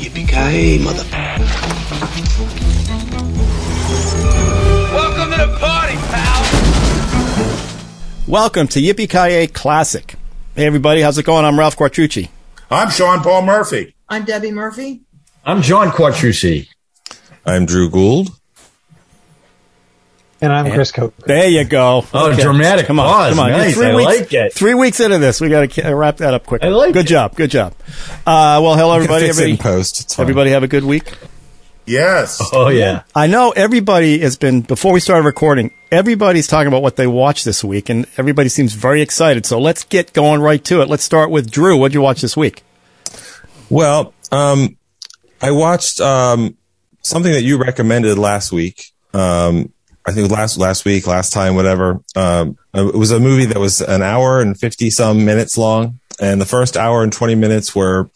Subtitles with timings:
[0.00, 1.04] Yippee-ki-yay, mother...
[4.92, 6.42] Welcome to the party, pal!
[8.26, 10.16] Welcome to Yippee-ki-yay Classic.
[10.56, 11.44] Hey everybody, how's it going?
[11.44, 12.30] I'm Ralph Quartucci.
[12.68, 13.94] I'm Sean Paul Murphy.
[14.08, 15.02] I'm Debbie Murphy.
[15.44, 16.66] I'm John Quattrucci.
[17.46, 18.30] I'm Drew Gould.
[20.42, 21.14] And I'm Chris Cope.
[21.18, 22.04] There you go.
[22.14, 23.30] Oh, dramatic Come on, pause.
[23.34, 23.50] come on.
[23.50, 23.74] Nice.
[23.74, 24.54] Three I weeks, like it.
[24.54, 26.62] Three weeks into this, we got to wrap that up quick.
[26.64, 27.08] I like Good it.
[27.08, 27.36] job.
[27.36, 27.74] Good job.
[28.26, 29.24] Uh, well, hello You can everybody.
[29.26, 30.00] it in Everybody, post.
[30.00, 31.12] It's everybody have a good week.
[31.84, 32.40] Yes.
[32.52, 33.02] Oh yeah.
[33.14, 35.72] I know everybody has been before we started recording.
[35.90, 39.44] Everybody's talking about what they watched this week, and everybody seems very excited.
[39.44, 40.88] So let's get going right to it.
[40.88, 41.76] Let's start with Drew.
[41.76, 42.62] What'd you watch this week?
[43.68, 44.76] Well, um,
[45.42, 46.56] I watched um,
[47.02, 48.92] something that you recommended last week.
[49.12, 49.72] Um,
[50.10, 52.00] I think last last week, last time, whatever.
[52.16, 56.40] Um, it was a movie that was an hour and fifty some minutes long, and
[56.40, 58.10] the first hour and twenty minutes were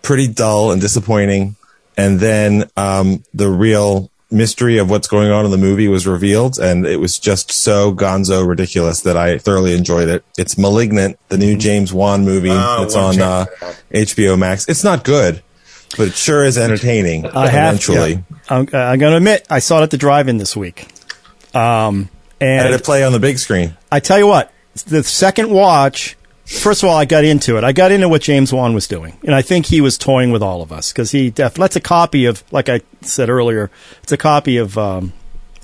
[0.00, 1.56] pretty dull and disappointing.
[1.98, 6.58] And then um, the real mystery of what's going on in the movie was revealed,
[6.58, 10.24] and it was just so gonzo ridiculous that I thoroughly enjoyed it.
[10.38, 12.48] It's *Malignant*, the new James Wan movie.
[12.50, 13.44] Oh, it's on uh.
[13.90, 14.66] HBO Max.
[14.70, 15.42] It's not good,
[15.98, 17.26] but it sure is entertaining.
[17.26, 18.12] I have eventually.
[18.12, 18.22] yeah.
[18.48, 20.88] I'm, I'm going to admit I saw it at the drive-in this week.
[21.56, 22.08] Um,
[22.40, 23.76] and it play on the big screen.
[23.90, 24.52] I tell you what,
[24.86, 27.64] the second watch, first of all, I got into it.
[27.64, 29.16] I got into what James Wan was doing.
[29.24, 31.80] And I think he was toying with all of us because he, def- that's a
[31.80, 33.70] copy of, like I said earlier,
[34.02, 35.12] it's a copy of, um,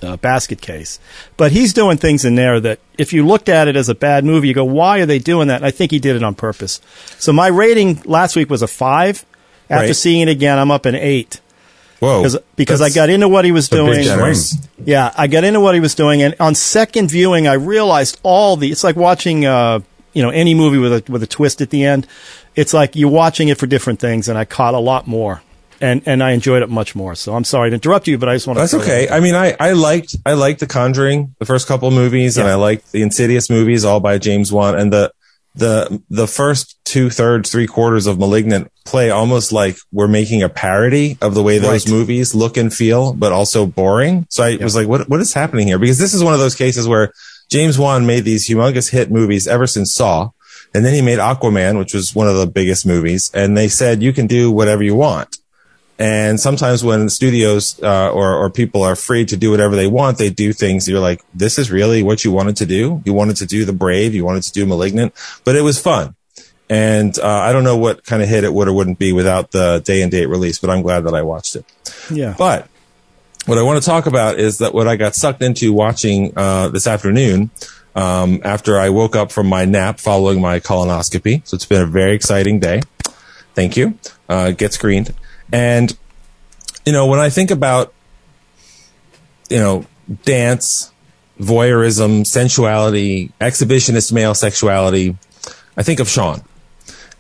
[0.03, 0.99] uh, Basket Case.
[1.37, 4.25] But he's doing things in there that if you looked at it as a bad
[4.25, 5.57] movie, you go, why are they doing that?
[5.57, 6.81] And I think he did it on purpose.
[7.19, 9.25] So my rating last week was a five.
[9.71, 9.97] After Right.
[9.97, 11.41] seeing it again, I'm up an eight
[12.03, 12.19] Whoa.
[12.19, 14.03] because because I got into what he was doing.
[14.85, 18.57] Yeah, I got into what he was doing, and on second viewing, I realized all
[18.57, 18.73] the.
[18.73, 19.79] It's like watching, uh,
[20.13, 22.09] you know, any movie with a with a twist at the end.
[22.57, 25.43] It's like you're watching it for different things, and I caught a lot more,
[25.81, 27.15] and and I enjoyed it much more.
[27.15, 28.63] So I'm sorry to interrupt you, but I just want to.
[28.63, 29.09] That's okay.
[29.09, 32.57] I mean, I, I liked I liked The Conjuring, the first couple movies, and I
[32.57, 35.13] liked the Insidious movies, all by James Wan, and the
[35.55, 40.49] the the first two thirds, three quarters of *Malignant* play almost like we're making a
[40.49, 41.93] parody of the way those Right.
[41.93, 44.27] movies look and feel, but also boring.
[44.31, 45.79] So I was like, what what is happening here?
[45.79, 47.13] Because this is one of those cases where
[47.51, 50.31] James Wan made these humongous hit movies ever since Saw.
[50.75, 53.31] And then he made Aquaman, which was one of the biggest movies.
[53.35, 55.37] And they said, you can do whatever you want.
[55.99, 60.19] And sometimes when studios uh, or or people are free to do whatever they want,
[60.19, 60.89] they do things.
[60.89, 63.03] You're like, this is really what you wanted to do.
[63.05, 64.15] You wanted to do the Brave.
[64.15, 65.15] You wanted to do Malignant,
[65.45, 66.15] but it was fun.
[66.69, 69.51] And uh, I don't know what kind of hit it would or wouldn't be without
[69.51, 71.67] the day and date release, but I'm glad that I watched it.
[72.11, 72.35] Yeah.
[72.39, 72.67] But
[73.45, 76.69] what I want to talk about is that what I got sucked into watching uh,
[76.69, 77.51] this afternoon
[77.95, 81.47] um, after I woke up from my nap following my colonoscopy.
[81.47, 82.81] So it's been a very exciting day.
[83.55, 83.99] Thank you.
[84.29, 85.15] Uh, get screened.
[85.53, 85.97] And,
[86.87, 87.93] you know, when I think about,
[89.49, 89.87] you know,
[90.25, 90.91] dance,
[91.39, 95.17] voyeurism, sensuality, exhibitionist male sexuality,
[95.77, 96.43] I think of Sean.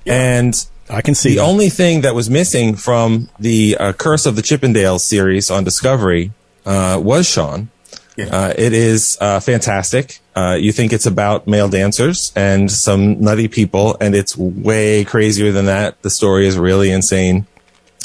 [0.06, 0.54] And
[0.90, 1.42] I can see the that.
[1.42, 6.32] only thing that was missing from the uh, Curse of the Chippendales series on Discovery
[6.66, 7.70] uh, was Sean.
[8.18, 10.20] Uh, it is uh, fantastic.
[10.36, 15.50] Uh, you think it's about male dancers and some nutty people, and it's way crazier
[15.50, 16.00] than that.
[16.02, 17.46] The story is really insane.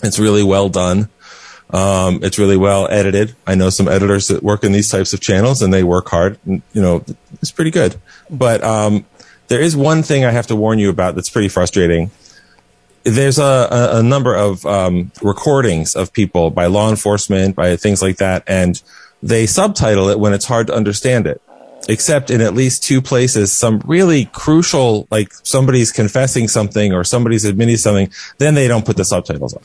[0.03, 1.09] It's really well done.
[1.69, 3.35] Um, it's really well edited.
[3.45, 6.39] I know some editors that work in these types of channels, and they work hard.
[6.45, 7.03] And, you know,
[7.41, 7.97] it's pretty good.
[8.29, 9.05] But um,
[9.47, 12.11] there is one thing I have to warn you about that's pretty frustrating
[13.07, 18.01] there's a, a, a number of um, recordings of people by law enforcement, by things
[18.01, 18.81] like that, and
[19.23, 21.41] they subtitle it when it's hard to understand it.
[21.89, 27.45] Except in at least two places, some really crucial, like somebody's confessing something or somebody's
[27.45, 29.61] admitting something, then they don't put the subtitles on.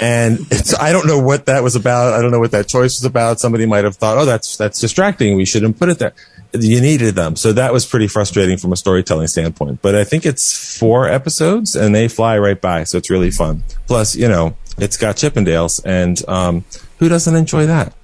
[0.00, 2.12] And it's, I don't know what that was about.
[2.12, 3.40] I don't know what that choice was about.
[3.40, 5.36] Somebody might have thought, oh, that's, that's distracting.
[5.36, 6.12] We shouldn't put it there.
[6.52, 7.36] You needed them.
[7.36, 9.80] So that was pretty frustrating from a storytelling standpoint.
[9.80, 12.84] But I think it's four episodes and they fly right by.
[12.84, 13.64] So it's really fun.
[13.86, 16.64] Plus, you know, it's got Chippendales and, um,
[16.98, 17.94] who doesn't enjoy that?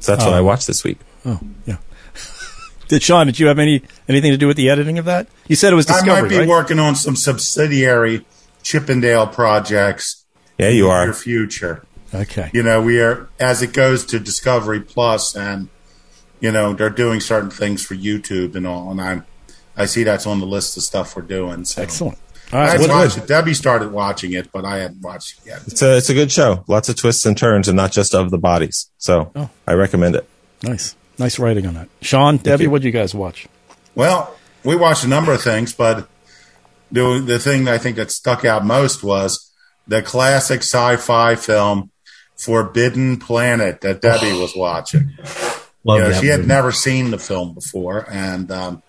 [0.00, 0.98] So that's what I watched this week.
[1.26, 1.78] Oh, yeah.
[2.88, 3.26] Did Sean?
[3.26, 5.28] Did you have any anything to do with the editing of that?
[5.46, 6.48] You said it was I might be right?
[6.48, 8.24] working on some subsidiary
[8.62, 10.17] Chippendale projects
[10.58, 11.04] Yeah, you are.
[11.06, 11.84] your future.
[12.14, 12.50] Okay.
[12.52, 15.68] You know, we are as it goes to Discovery Plus, and
[16.40, 19.24] you know they're doing certain things for YouTube and all, and I'm
[19.76, 21.64] I see that's on the list of stuff we're doing.
[21.64, 21.82] So.
[21.82, 22.18] Excellent.
[22.52, 22.70] All I right.
[22.72, 23.26] hadn't What, watched it.
[23.28, 25.62] Debbie started watching it, but I hadn't watched it yet.
[25.66, 26.64] It's a, it's a good show.
[26.66, 28.90] Lots of twists and turns and not just of the bodies.
[28.96, 29.50] So Oh.
[29.66, 30.26] I recommend it.
[30.62, 30.96] nice.
[31.18, 31.88] Nice writing on that.
[32.00, 32.70] Sean, Debbie, you.
[32.70, 33.48] what did you guys watch?
[33.94, 34.34] Well,
[34.64, 36.08] we watched a number of things, but
[36.90, 39.47] the the thing that I think that stuck out most was
[39.88, 41.90] the classic sci-fi film
[42.36, 45.10] Forbidden Planet that Debbie was watching.
[45.84, 48.82] Love You know, that she had never seen the film before, and um,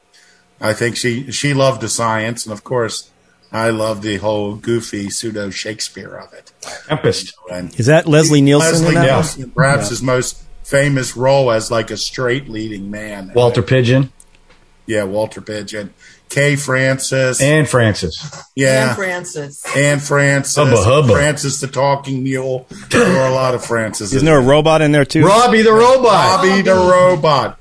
[0.59, 3.09] I think she she loved the science, and of course,
[3.51, 6.51] I love the whole goofy pseudo Shakespeare of it.
[6.87, 7.33] Tempest.
[7.51, 8.99] And Is that Leslie Nielsen Leslie in that?
[8.99, 9.07] one?
[9.07, 13.31] Nielsen, perhaps his most famous role as like a straight leading man.
[13.33, 14.11] Walter Pidgeon
[14.89, 15.93] yeah, Walter Pidgeon,
[16.29, 18.43] Kay Francis, and Francis.
[18.55, 19.63] yeah, And Francis.
[19.75, 21.13] and Francis, Hubba hubba.
[21.13, 22.67] Francis the talking mule.
[22.89, 24.13] There were a lot of Francis.
[24.13, 25.25] Isn't there a robot in there too?
[25.25, 26.43] Robbie the robot.
[26.45, 27.57] Robbie the robot?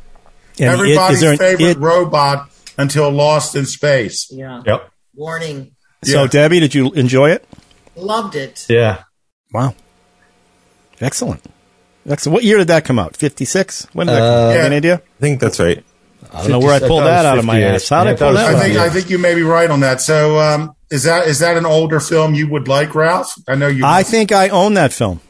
[0.60, 4.28] And it- Everybody's is there an favorite it- robot until Lost in Space.
[4.30, 4.62] Yeah.
[4.66, 4.90] Yep.
[5.14, 5.72] Warning.
[6.04, 6.26] So, Yeah.
[6.28, 7.44] Debbie, did you enjoy it?
[7.96, 8.66] Loved it.
[8.68, 9.02] Yeah.
[9.52, 9.74] Wow.
[11.00, 11.42] Excellent.
[12.08, 12.34] Excellent.
[12.34, 13.16] What year did that come out?
[13.16, 13.86] 56?
[13.92, 14.32] When did that come out?
[14.32, 14.56] Uh, yeah.
[14.56, 14.94] Have any idea?
[14.94, 15.84] I think that's right.
[16.32, 17.88] I don't know where I 56, pulled I that out of my ass.
[17.88, 18.62] How Yeah, did I I pull it was that I out?
[18.62, 20.00] think I think you may be right on that.
[20.00, 23.32] So um, is that is that an older film you would like, Ralph?
[23.48, 23.84] I know you.
[23.86, 25.20] I think I own that film.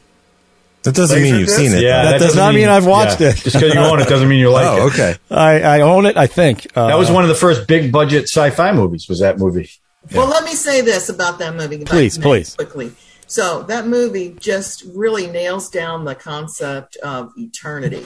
[0.83, 1.57] That doesn't mean you've Laserdisc?
[1.57, 1.81] seen it.
[1.83, 3.35] Yeah, That does doesn't not mean I've watched it.
[3.35, 4.93] Just because you own it doesn't mean you like Oh, it.
[4.93, 5.15] okay.
[5.29, 6.67] I, I own it, I think.
[6.73, 9.07] Uh, That was one of the first big budget sci-fi movies.
[9.09, 9.69] Was that movie?
[10.15, 11.83] Well, let me say this about that movie.
[11.83, 12.55] Please, please.
[12.55, 12.93] Quickly.
[13.27, 18.05] So that movie just really nails down the concept of eternity.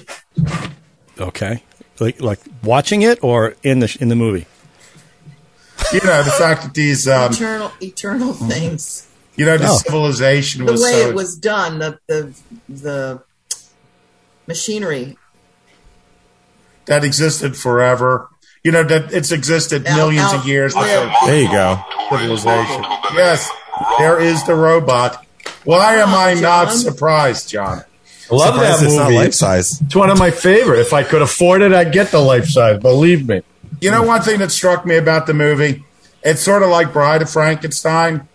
[1.20, 1.62] Okay.
[2.00, 4.46] Like, like watching it or in the, in the movie?
[5.92, 9.08] you know the fact that these um, eternal eternal things.
[9.36, 9.78] you know the Oh.
[9.78, 12.34] civilization The was way so it was done, the the
[12.70, 13.22] the
[14.48, 15.18] machinery.
[16.86, 18.30] that existed forever.
[18.64, 21.80] You know that it's existed Now- millions now- of years where- before There you go.
[22.10, 22.86] civilization.
[23.14, 23.50] Yes,
[24.00, 25.26] there is the robot.
[25.64, 27.84] Why am I not surprised, John?
[28.32, 29.16] I love Surprised that it's not movie.
[29.16, 29.82] life size.
[29.82, 30.80] It's one of my favorite.
[30.80, 32.80] If I could afford it, I'd get the life size.
[32.80, 33.42] Believe me.
[33.82, 35.84] You know one thing that struck me about the movie?
[36.24, 38.28] It's sort of like Bride of Frankenstein,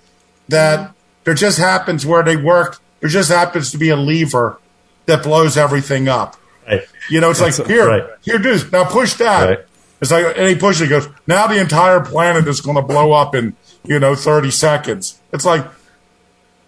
[0.48, 0.92] that
[1.24, 2.80] there just happens where they work.
[3.00, 4.58] There just happens to be a lever
[5.06, 6.36] that blows everything up.
[6.66, 6.82] Right.
[7.08, 8.04] You know, it's like here, right.
[8.20, 8.70] here, do this.
[8.70, 9.48] Now push that.
[9.48, 9.58] Right.
[10.00, 10.82] It's like, and he pushes.
[10.82, 11.08] He goes.
[11.26, 15.18] Now the entire planet is going to blow up in you know thirty seconds.
[15.32, 15.64] It's like,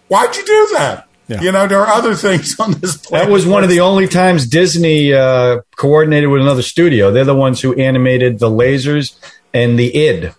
[0.09, 1.07] why'd you do that?
[1.31, 1.41] Yeah.
[1.43, 3.27] You know, there are other things on this planet.
[3.29, 7.11] That was one of the only times Disney uh, coordinated with another studio.
[7.13, 9.17] They're the ones who animated the lasers
[9.55, 10.33] and the id.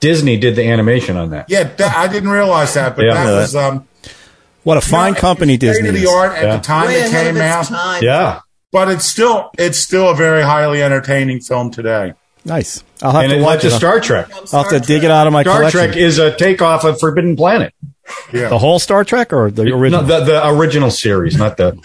[0.00, 1.46] Disney did the animation on that.
[1.50, 3.14] Yeah, that, I didn't realize that, but Yeah.
[3.14, 3.36] that Yeah.
[3.40, 3.88] was um,
[4.62, 6.08] What a fine no, company it's state Disney of the is.
[6.08, 6.56] art at Yeah.
[6.56, 7.66] the time way it came out.
[7.66, 8.02] time.
[8.02, 8.40] Yeah.
[8.72, 12.14] But it's still it's still a very highly entertaining film today.
[12.48, 12.82] Nice.
[13.02, 13.76] I'll have And to it watch led it.
[13.76, 14.28] Star Trek.
[14.52, 15.52] I'll have to dig it out of my car.
[15.58, 15.92] Star collection.
[15.92, 17.72] Trek is a takeoff of Forbidden Planet.
[18.32, 18.48] Yeah.
[18.48, 20.02] the whole Star Trek or the original?
[20.02, 21.78] No, the, the original series, not the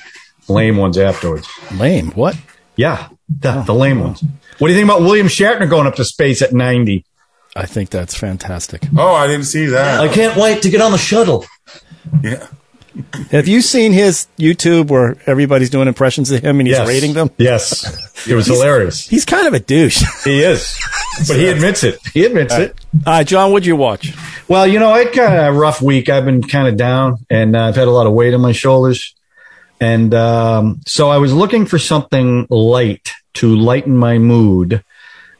[0.47, 1.47] lame ones afterwards.
[1.73, 2.11] Lame.
[2.11, 2.37] What?
[2.77, 4.23] Yeah, the, the lame ones.
[4.57, 7.05] What do you think about William Shatner going up to space at 90?
[7.55, 8.83] I think that's fantastic.
[8.97, 9.99] oh, I didn't see that.
[9.99, 11.45] I can't wait to get on the shuttle.
[12.23, 12.47] Yeah.
[13.31, 16.87] Have you seen his YouTube where everybody's doing impressions of him and he's Yes.
[16.87, 17.31] rating them?
[17.37, 18.27] Yes.
[18.27, 19.07] It was hilarious.
[19.07, 20.03] He's kind of a douche.
[20.23, 20.77] He is.
[21.27, 21.97] But he admits it.
[22.13, 22.75] He admits it.
[23.05, 24.13] All right, John, what'd you watch?
[24.47, 26.09] Well, you know, I had kind of a rough week.
[26.09, 28.51] I've been kind of down and uh, I've had a lot of weight on my
[28.51, 29.15] shoulders.
[29.81, 34.83] And um, so I was looking for something light to lighten my mood.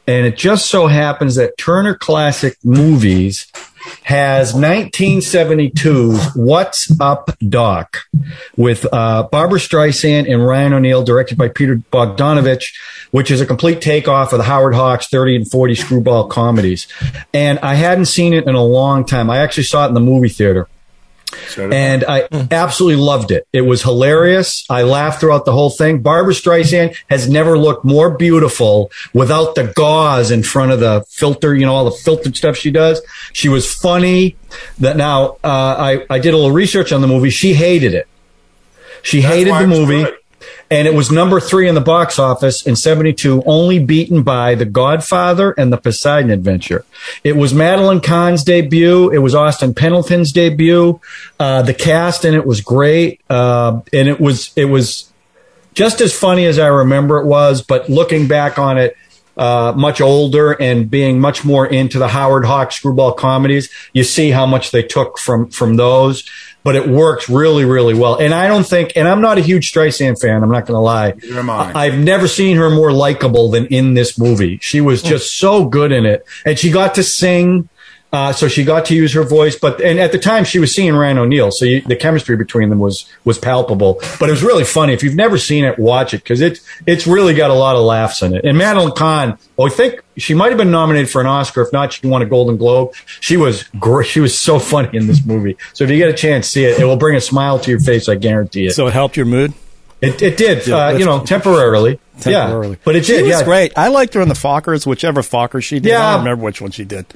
[0.06, 3.46] And it just so happens that Turner Classic Movies
[4.02, 7.98] has 1972's What's Up Doc
[8.56, 12.74] with uh, Barbra Streisand and Ryan O'Neal, directed by Peter Bogdanovich,
[13.10, 16.86] which is a complete takeoff of the Howard Hawks 30 and 40 screwball comedies.
[17.32, 19.30] And I hadn't seen it in a long time.
[19.30, 20.68] I actually saw it in the movie theater
[21.58, 23.46] and I absolutely loved it.
[23.52, 24.64] It was hilarious.
[24.68, 26.02] I laughed throughout the whole thing.
[26.02, 31.54] Barbra Streisand has never looked more beautiful without the gauze in front of the filter,
[31.54, 33.00] you know, all the filtered stuff she does.
[33.32, 34.36] She was funny.
[34.78, 35.48] That now, uh,
[35.78, 37.30] I, I did a little research on the movie.
[37.30, 38.06] She hated it.
[39.02, 40.04] She That's hated the movie.
[40.04, 40.16] good.
[40.74, 44.64] And it was number three in the box office in 72, only beaten by The
[44.64, 46.84] Godfather and The Poseidon Adventure.
[47.22, 49.08] It was Madeline Kahn's debut.
[49.10, 51.00] It was Austin Pendleton's debut.
[51.38, 53.20] Uh, the cast in it was great.
[53.30, 55.12] Uh, and it was, it was
[55.74, 58.96] just as funny as I remember it was, but looking back on it,
[59.36, 64.30] uh, much older and being much more into the Howard Hawk screwball comedies, you see
[64.30, 66.28] how much they took from from those.
[66.62, 68.16] But it works really, really well.
[68.16, 70.42] And I don't think, and I'm not a huge Streisand fan.
[70.42, 71.12] I'm not going to lie.
[71.12, 71.72] Neither am I.
[71.74, 74.58] I've never seen her more likable than in this movie.
[74.62, 77.68] She was just so good in it, and she got to sing.
[78.14, 80.72] Uh, so she got to use her voice, but and at the time she was
[80.72, 83.94] seeing Ryan O'Neal, so you, the chemistry between them was was palpable.
[84.20, 84.92] But it was really funny.
[84.92, 87.82] If you've never seen it, watch it because it's it's really got a lot of
[87.82, 88.44] laughs in it.
[88.44, 91.62] And Madeline Kahn, well, I think she might have been nominated for an Oscar.
[91.62, 92.94] If not, she won a Golden Globe.
[93.18, 94.06] She was great.
[94.06, 95.56] She was so funny in this movie.
[95.72, 96.78] So if you get a chance, see it.
[96.78, 98.08] It will bring a smile to your face.
[98.08, 98.74] I guarantee it.
[98.74, 99.54] So it helped your mood.
[100.00, 101.98] It, it did, Yeah, uh, you know, temporarily.
[102.20, 102.72] Temporarily.
[102.72, 103.22] Yeah, but it she did.
[103.22, 103.72] was yeah, great.
[103.76, 105.94] I liked her in the Fockers, whichever Fokker she did.
[105.94, 107.06] I don't remember which one she did.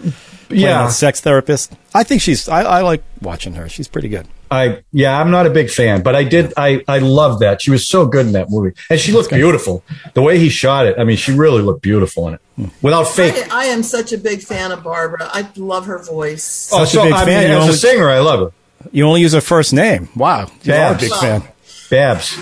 [0.49, 1.75] Playing Yeah, that sex therapist.
[1.95, 2.49] I think she's.
[2.49, 3.69] I, I like watching her.
[3.69, 4.27] She's pretty good.
[4.51, 6.55] I yeah, I'm not a big fan, but I did.
[6.57, 9.85] I I love that she was so good in that movie, and she looked beautiful.
[10.15, 12.67] The way he shot it, I mean, she really looked beautiful in it, hmm.
[12.81, 13.35] without fake.
[13.53, 15.29] I, I am such a big fan of Barbara.
[15.31, 16.71] I love her voice.
[16.73, 18.41] Oh, Such a oh, so big I fan, mean, as only- a singer, I love
[18.41, 18.53] her.
[18.91, 20.09] You only use her first name.
[20.17, 21.43] Wow, you are a big fan.
[21.91, 22.39] Babs.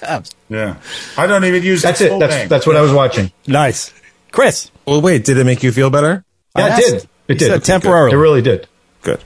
[0.00, 0.30] Babs.
[0.48, 0.76] Yeah.
[1.18, 2.08] I don't even use That's it.
[2.10, 2.48] full That's name.
[2.48, 3.30] that's what I was watching.
[3.46, 3.92] Nice,
[4.30, 4.70] Chris.
[4.86, 6.24] Well, wait, did it make you feel better?
[6.56, 7.08] Yeah, I it did.
[7.32, 7.48] It did.
[7.48, 8.12] said temporarily.
[8.12, 8.68] It really did.
[9.02, 9.20] Good.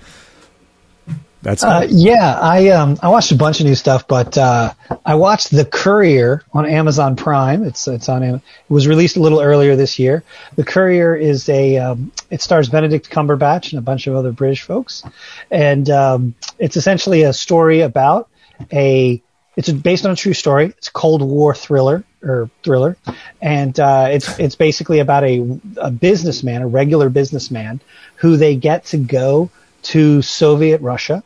[1.43, 1.91] That's Uh, good.
[1.93, 4.73] yeah, I um I watched a bunch of new stuff, but uh,
[5.05, 7.63] I watched The Courier on Amazon Prime.
[7.63, 10.25] It's it's on it was released a little earlier this year.
[10.57, 14.63] The Courier is a um, it stars Benedict Cumberbatch and a bunch of other British
[14.63, 15.05] folks,
[15.51, 18.29] and um, it's essentially a story about
[18.73, 19.23] a
[19.57, 20.67] it's based on a true story.
[20.79, 22.97] It's a Cold War thriller or thriller,
[23.41, 27.81] and uh, it's it's basically about a a businessman, a regular businessman,
[28.17, 29.51] who they get to go
[29.83, 31.23] to Soviet Russia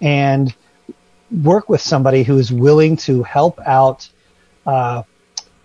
[0.00, 0.54] and
[1.30, 4.08] work with somebody who is willing to help out
[4.66, 5.02] uh,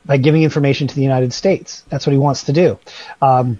[0.06, 1.84] by giving information to the United States.
[1.90, 2.80] That's what he wants to do.
[3.22, 3.60] Um,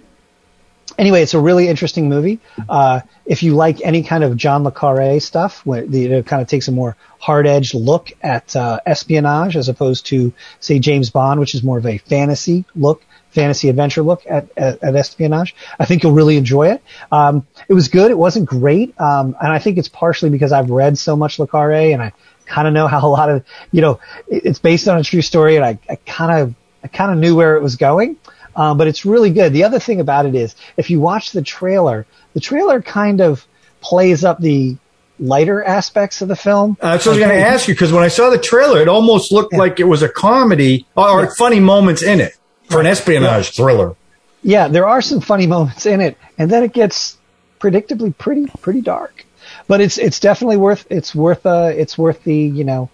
[0.98, 2.40] anyway, it's a really interesting movie.
[2.68, 6.42] Uh, if you like any kind of John le Carre stuff, where the, it kind
[6.42, 11.40] of takes a more hard-edged look at uh, espionage as opposed to, say, James Bond,
[11.40, 15.54] which is more of a fantasy look, fantasy adventure look at, at, at espionage.
[15.78, 16.82] I think you'll really enjoy it.
[17.12, 18.10] Um, it was good.
[18.10, 21.46] It wasn't great, um, and I think it's partially because I've read so much le
[21.46, 22.12] Carre and I
[22.46, 25.22] kind of know how a lot of, you know, it- it's based on a true
[25.22, 28.16] story, and I kind of, I kind of knew where it was going.
[28.56, 29.52] Um, but it's really good.
[29.52, 33.46] The other thing about it is, if you watch the trailer, the trailer kind of
[33.80, 34.76] plays up the
[35.20, 36.76] lighter aspects of the film.
[36.80, 38.80] Uh, that's what I was going to ask you because when I saw the trailer,
[38.80, 41.30] it almost looked like it was a comedy or Yeah.
[41.36, 42.36] funny moments in it
[42.70, 43.94] for an espionage thriller.
[44.42, 47.16] Yeah, there are some funny moments in it, and then it gets
[47.60, 49.24] predictably pretty pretty dark.
[49.66, 52.88] But it's it's definitely worth it's worth uh it's worth the you know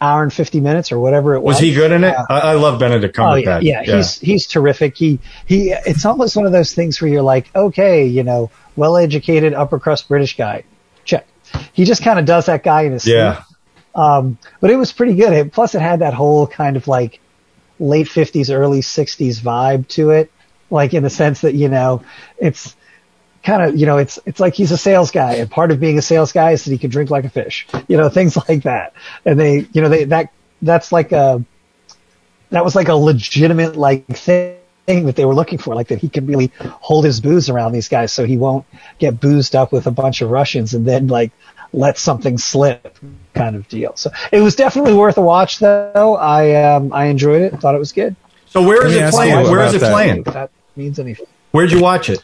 [0.00, 1.54] hour and fifty minutes or whatever it was.
[1.56, 2.14] Was he good in it?
[2.14, 3.62] Uh, I, I love Benedict Oh Cumberbatch.
[3.62, 4.96] yeah, yeah, he's he's terrific.
[4.96, 5.70] He he.
[5.70, 10.08] It's almost one of those things where you're like, okay, you know, well-educated upper crust
[10.08, 10.64] British guy,
[11.04, 11.26] check.
[11.72, 13.16] He just kind of does that guy in his sleep.
[13.16, 13.42] yeah.
[13.94, 15.32] Um, but it was pretty good.
[15.32, 17.20] It, plus, it had that whole kind of like
[17.80, 20.30] late '50s, early '60s vibe to it,
[20.70, 22.04] like in the sense that you know,
[22.38, 22.76] it's
[23.42, 25.98] kind of you know, it's it's like he's a sales guy, and part of being
[25.98, 28.64] a sales guy is that he can drink like a fish, you know, things like
[28.64, 28.94] that.
[29.24, 31.44] And they, you know, they that that's like a
[32.50, 36.08] that was like a legitimate like thing that they were looking for, like that he
[36.08, 38.64] can really hold his booze around these guys so he won't
[38.98, 41.32] get boozed up with a bunch of Russians and then like
[41.72, 42.96] let something slip
[43.34, 43.92] kind of deal.
[43.96, 46.16] So it was definitely worth a watch though.
[46.16, 48.16] I um I enjoyed it, thought it was good.
[48.46, 49.50] So where Let is me it playing?
[49.50, 49.92] Where is it that.
[49.92, 50.22] playing?
[50.22, 51.26] That means anything.
[51.50, 52.22] Where'd you watch it?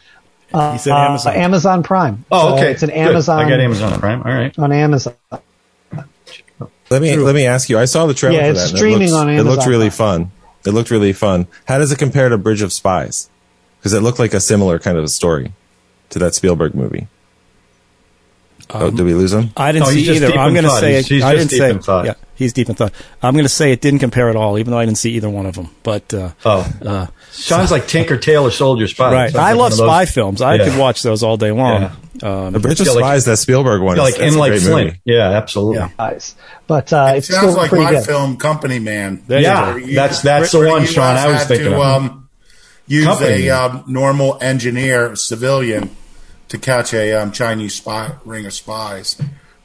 [0.49, 1.35] He said Uh, Amazon.
[1.35, 2.25] Amazon Prime.
[2.31, 2.71] Oh, So okay.
[2.71, 2.97] it's an Good.
[2.97, 4.19] Amazon I got Amazon Prime.
[4.23, 4.57] All right.
[4.59, 5.13] on Amazon.
[6.91, 7.79] Let me let me ask you.
[7.79, 8.35] I saw the trailer.
[8.37, 10.31] Yeah, for it's that, and streaming it looks, on It looked really fun.
[10.65, 11.47] It looked really fun.
[11.67, 13.29] How does it compare to Bridge of Spies?
[13.79, 15.51] Because it looked like a similar kind of a story
[16.11, 17.07] to that Spielberg movie.
[18.69, 19.49] oh, did we lose him?
[19.57, 20.31] I didn't No, see either.
[20.37, 21.69] I'm going to say He's- he's I didn't deep say.
[21.71, 22.05] in thought.
[22.05, 22.93] Yeah, he's deep in thought.
[23.21, 25.29] I'm going to say it didn't compare at all, even though I didn't see either
[25.29, 25.69] one of them.
[25.83, 29.11] But uh, Oh, uh, sounds like Tinker Tailor Soldier Spy.
[29.11, 30.41] right, Sounds I like love one those- spy films.
[30.41, 30.69] I Yeah.
[30.69, 31.91] could watch those all day long.
[32.17, 33.97] The Um, Bridge of feel like- Spies, that Spielberg one.
[33.97, 34.87] Like in like great Flint.
[34.87, 35.01] movie.
[35.05, 35.77] Yeah, absolutely.
[35.79, 35.89] Yeah.
[35.97, 36.35] Guys.
[36.67, 38.05] But uh, it's Sounds still like pretty my good.
[38.05, 39.21] film, Company Man.
[39.27, 39.75] there Yeah.
[39.75, 41.17] You- that's that's the one, Sean.
[41.17, 41.81] I was thinking to, of.
[41.81, 42.29] um,
[42.87, 45.89] use Company a um, normal engineer, civilian,
[46.47, 49.17] to catch a um, Chinese spy ring of spies.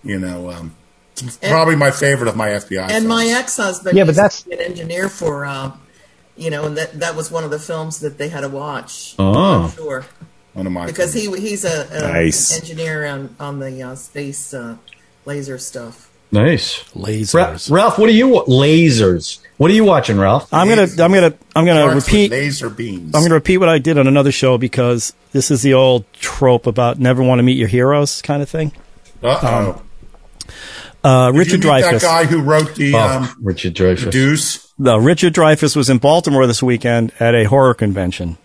[0.02, 0.74] You know, um,
[1.22, 2.82] it's probably my favorite of my FBI.
[2.82, 3.06] And films.
[3.06, 5.72] my ex-husband, Yeah, but that's- an engineer for, uh,
[6.36, 9.14] you know, and that that was one of the films that they had to watch.
[9.18, 9.64] Oh.
[9.64, 10.04] I'm sure,
[10.54, 12.56] one of my because he he's a, a Nice.
[12.58, 14.76] engineer on on the uh, space uh,
[15.26, 16.08] laser stuff.
[16.32, 16.84] Nice.
[16.94, 17.34] Lasers.
[17.70, 19.40] Ra- Ralph, what are you wa- lasers?
[19.56, 20.48] What are you watching, Ralph?
[20.54, 22.30] I'm gonna I'm gonna I'm gonna Starts repeat.
[22.30, 23.14] laser beams.
[23.16, 26.10] I'm going to repeat what I did on another show because this is the old
[26.14, 28.70] trope about never want to meet your heroes kind of thing.
[29.22, 29.82] Uh oh.
[31.02, 32.02] Uh, Richard meet that Dreyfuss.
[32.02, 34.10] guy who wrote the Oh, um, Richard Dreyfuss.
[34.10, 34.72] Deuce.
[34.78, 38.36] No, Richard Dreyfuss was in Baltimore this weekend at a horror convention.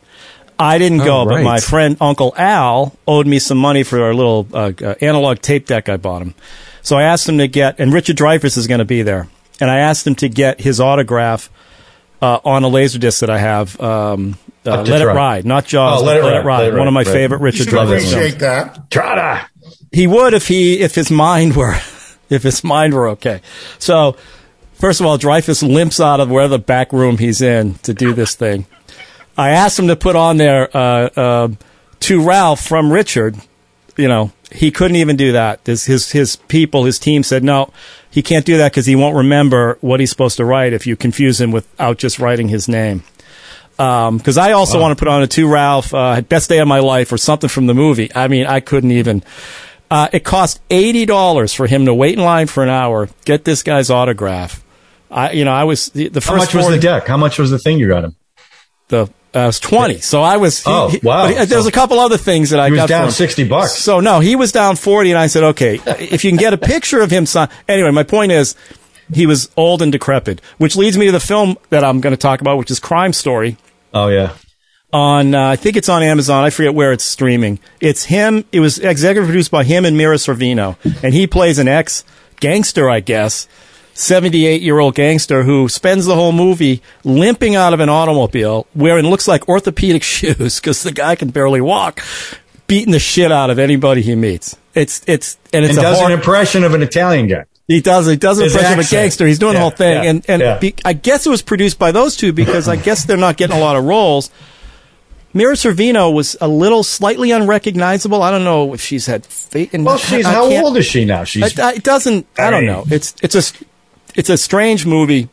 [0.57, 4.13] I didn't go, Oh, but my friend Uncle Al owed me some money for a
[4.15, 6.33] little uh, uh, analog tape deck I bought him.
[6.81, 9.27] So I asked him to get, and Richard Dreyfuss is going to be there,
[9.59, 11.49] and I asked him to get his autograph
[12.21, 13.77] uh, on a laser disc that I have.
[13.81, 15.13] Um, uh, Up to Let It Try.
[15.13, 16.01] Ride, not Jaws.
[16.01, 16.59] Oh, but Let It Let It Ride, Ride.
[16.63, 17.07] Let It One of my right.
[17.07, 18.13] favorite Richard should Dreyfuss films.
[18.13, 18.89] appreciate that.
[18.91, 19.45] Trotter.
[19.91, 21.75] He would if he if his mind were
[22.29, 23.41] if his mind were okay.
[23.79, 24.15] So
[24.73, 28.13] first of all, Dreyfuss limps out of where the back room he's in to do
[28.13, 28.65] this thing.
[29.37, 31.47] I asked him to put on there uh, uh,
[32.01, 33.35] to Ralph from Richard.
[33.97, 35.61] You know, he couldn't even do that.
[35.65, 37.71] His his his people, his team said no,
[38.09, 40.95] he can't do that because he won't remember what he's supposed to write if you
[40.95, 43.03] confuse him without just writing his name.
[43.77, 46.79] Because I also want to put on a to Ralph uh, best day of my
[46.79, 48.09] life or something from the movie.
[48.15, 49.21] I mean, I couldn't even.
[49.95, 53.45] Uh, it cost eighty dollars for him to wait in line for an hour, get
[53.45, 54.61] this guy's autograph.
[55.09, 56.29] I, you know, I was the, the first.
[56.31, 57.07] How much was the deck?
[57.07, 58.15] How much was the thing you got him?
[58.89, 59.07] The uh,
[59.39, 59.99] it was twenty.
[59.99, 60.61] So I was.
[60.63, 61.27] he- Oh, wow.
[61.27, 63.71] he- there was a couple other things that I He was got down sixty bucks.
[63.77, 66.57] So no, he was down forty, and I said, okay, if you can get a
[66.57, 67.47] picture of him, sign.
[67.69, 68.55] Anyway, my point is,
[69.13, 72.17] he was old and decrepit, which leads me to the film that I'm going to
[72.17, 73.55] talk about, which is Crime Story
[73.93, 74.33] Oh yeah.
[74.93, 76.43] On uh, I think it's on Amazon.
[76.43, 77.59] I forget where it's streaming.
[77.81, 78.45] It's him.
[78.51, 82.03] It was executive produced by him and Mira Sorvino, and he plays an ex
[82.39, 83.47] gangster, I guess,
[83.93, 88.67] seventy eight year old gangster who spends the whole movie limping out of an automobile,
[88.75, 92.01] wearing looks like orthopedic shoes because the guy can barely walk,
[92.67, 94.55] beating the shit out of anybody he meets.
[94.73, 97.45] It's it's and it's And a does hor- an impression of an Italian guy.
[97.67, 98.05] he does.
[98.07, 99.25] He does impression of a gangster.
[99.25, 100.57] He's doing the whole thing, yeah, and and yeah.
[100.59, 103.57] be, I guess it was produced by those two because I guess they're not getting
[103.57, 104.29] a lot of roles.
[105.35, 108.23] Mira Sorvino was a little slightly unrecognizable.
[108.23, 109.71] I don't know if she's had fate.
[109.73, 111.25] Well, she's I how can't- old is she now?
[111.25, 112.25] She's It, it doesn't.
[112.39, 112.85] I don't know.
[112.89, 113.65] It's it's a
[114.15, 115.27] it's a strange movie,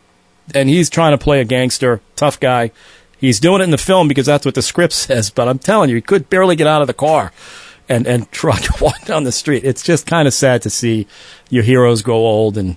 [0.54, 2.72] and he's trying to play a gangster, tough guy.
[3.16, 5.30] He's doing it in the film because that's what the script says.
[5.30, 7.30] But I'm telling you, he could barely get out of the car
[7.88, 9.62] and and try to walk down the street.
[9.64, 11.06] It's just kind of sad to see
[11.48, 12.76] your heroes grow old and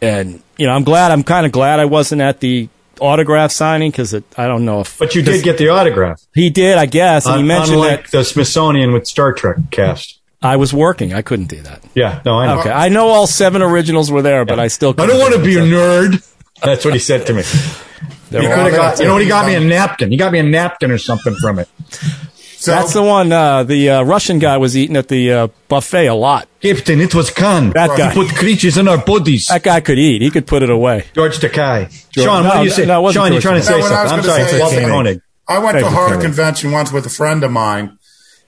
[0.00, 2.68] and you know I'm glad I'm kind of glad I wasn't at the
[3.00, 6.20] autograph signing because I don't know if but you did get the autograph.
[6.34, 10.20] he did I guess and he mentioned unlike that the Smithsonian with Star Trek cast.
[10.42, 11.82] I was working I couldn't do that.
[11.94, 12.60] Yeah, no, I know.
[12.60, 15.42] Okay, I know all seven originals were there, but I still I don't want to
[15.42, 16.22] be a nerd.
[16.62, 17.42] That's what he said to me.
[18.30, 19.22] There He could have got, you know what?
[19.22, 20.10] He got me a napkin.
[20.10, 21.68] He got me a napkin or something from it.
[22.64, 26.06] So That's the one uh, the uh, Russian guy was eating at the uh, buffet
[26.06, 26.48] a lot.
[26.62, 27.70] Captain, it was Khan.
[27.70, 28.08] That guy.
[28.10, 29.48] He put creatures in our bodies.
[29.48, 30.22] That guy could eat.
[30.22, 31.04] He could put it away.
[31.14, 31.92] George Takei.
[32.14, 32.86] Sean, what No, do you say?
[32.86, 34.18] no, it Sean, you're trying to say No, I was something.
[34.18, 34.38] I'm sorry.
[34.38, 35.20] say It's is- Walter Koenig.
[35.46, 37.98] I went to a Thank you, horror convention once with a friend of mine,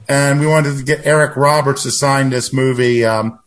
[0.08, 3.04] and we wanted to get Eric Roberts to sign this movie.
[3.04, 3.38] Um,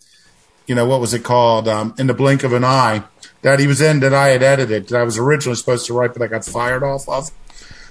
[0.68, 1.68] you know what was it called?
[1.68, 3.04] Um, in the blink of an eye
[3.42, 6.14] that he was in that I had edited that I was originally supposed to write,
[6.14, 7.32] but I got fired off of.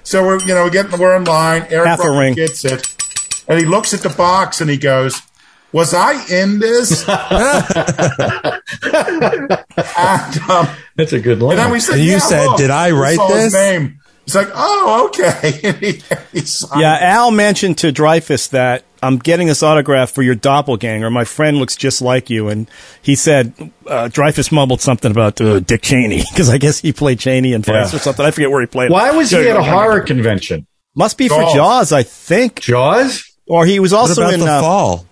[0.08, 1.66] So we're you know we're getting we're in line.
[1.68, 2.32] Eric Half a ring.
[2.32, 2.86] gets it,
[3.46, 5.20] and he looks at the box and he goes.
[5.70, 7.02] Was I in this?
[7.08, 7.18] and,
[10.50, 11.52] um, That's a good line.
[11.52, 13.54] and then we said, And you yeah, said, look, "Did I write saw his this?"
[13.54, 14.00] Name.
[14.24, 15.52] It's like, oh, okay.
[16.32, 16.46] He- he
[16.80, 21.10] Yeah, Al mentioned to Dreyfuss that I'm getting this autograph for your doppelganger.
[21.10, 22.68] My friend looks just like you, and
[23.02, 23.52] he said
[23.86, 27.62] uh, Dreyfuss mumbled something about uh, Dick Cheney because I guess he played Cheney in
[27.62, 27.96] Vice Yeah.
[27.96, 28.24] or something.
[28.26, 28.90] I forget where he played.
[28.90, 30.66] Why was he at a horror convention?
[30.94, 31.54] Must be for Jaws.
[31.54, 33.24] Jaws, I think, Jaws?
[33.46, 34.40] or he was What also about in.
[34.40, 35.06] the uh, fall?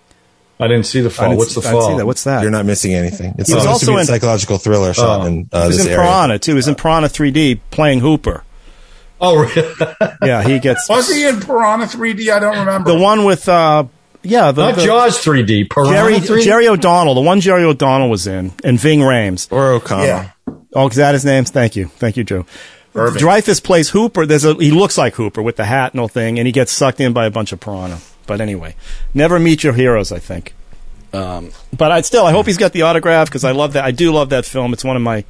[0.59, 1.25] I didn't see the I fall.
[1.29, 1.89] didn't- What's the I didn't fall?
[1.91, 2.05] see that.
[2.07, 2.41] What's that?
[2.41, 3.35] You're not missing anything.
[3.37, 5.25] It's He was supposed to also be a in- psychological thriller shot Oh.
[5.25, 6.03] in uh, he was this in area.
[6.03, 6.51] Piranha too.
[6.51, 8.43] He was in Piranha 3D playing Hooper.
[9.19, 9.73] Oh, really?
[10.21, 12.31] Yeah, he gets Was he in Piranha 3D?
[12.31, 12.91] I don't remember.
[12.91, 13.47] the one with.
[13.49, 13.85] uh
[14.23, 15.69] Yeah, the, Not the- Jaws 3D.
[15.69, 16.43] Piranha Jerry 3D?
[16.43, 19.51] Jerry O'Donnell, the one Jerry O'Donnell was in, and Ving Rhames.
[19.51, 20.05] Or O'Connell.
[20.05, 20.29] yeah.
[20.73, 21.45] Oh, is that his name?
[21.45, 22.45] Thank you, thank you, Joe.
[22.93, 23.21] Irving.
[23.21, 24.25] Dreyfuss plays Hooper.
[24.25, 26.71] There's a he looks like Hooper with the hat and all thing, and he gets
[26.71, 27.99] sucked in by a bunch of piranha.
[28.25, 28.75] But anyway,
[29.13, 30.11] never meet your heroes.
[30.11, 30.53] I think.
[31.13, 33.85] Um, but I still I hope he's got the autograph because I love that.
[33.85, 34.73] I do love that film.
[34.73, 35.21] It's one of my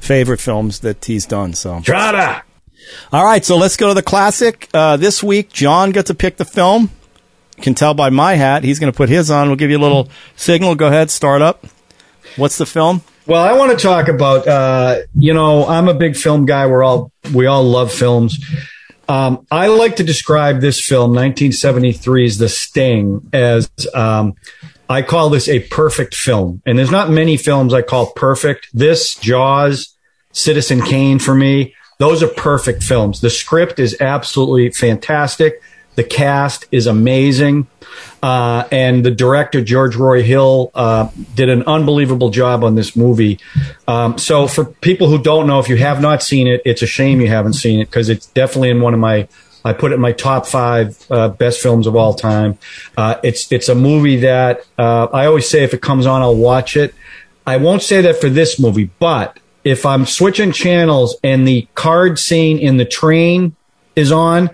[0.00, 1.52] favorite films that he's done.
[1.54, 2.42] So Trotter.
[3.12, 4.68] All right, so let's go to the classic.
[4.72, 6.90] Uh, this week, John got to pick the film.
[7.56, 8.64] You can tell by my hat.
[8.64, 9.48] He's going to put his on.
[9.48, 10.74] We'll give you a little signal.
[10.74, 11.66] Go ahead, start up.
[12.36, 13.02] What's the film?
[13.26, 14.46] Well, I want to talk about.
[14.46, 16.66] Uh, you know, I'm a big film guy.
[16.66, 18.38] We're all we all love films.
[19.08, 24.34] Um, I like to describe this film, 1973's The Sting, as um,
[24.88, 26.60] I call this a perfect film.
[26.66, 28.68] And there's not many films I call perfect.
[28.72, 29.96] This, Jaws,
[30.32, 33.20] Citizen Kane for me, those are perfect films.
[33.20, 35.62] The script is absolutely fantastic.
[35.94, 37.66] The cast is amazing.
[38.22, 43.38] Uh, and the director, George Roy Hill, uh, did an unbelievable job on this movie.
[43.88, 46.86] Um, so, for people who don't know, if you have not seen it, it's a
[46.86, 49.28] shame you haven't seen it because it's definitely in one of my
[49.66, 52.56] I put it in my top five uh, best films of all time.
[52.96, 56.36] Uh, it's it's a movie that uh, I always say if it comes on, I'll
[56.36, 56.94] watch it.
[57.46, 62.20] I won't say that for this movie, but if I'm switching channels and the card
[62.20, 63.56] scene in the train
[63.96, 64.50] is on,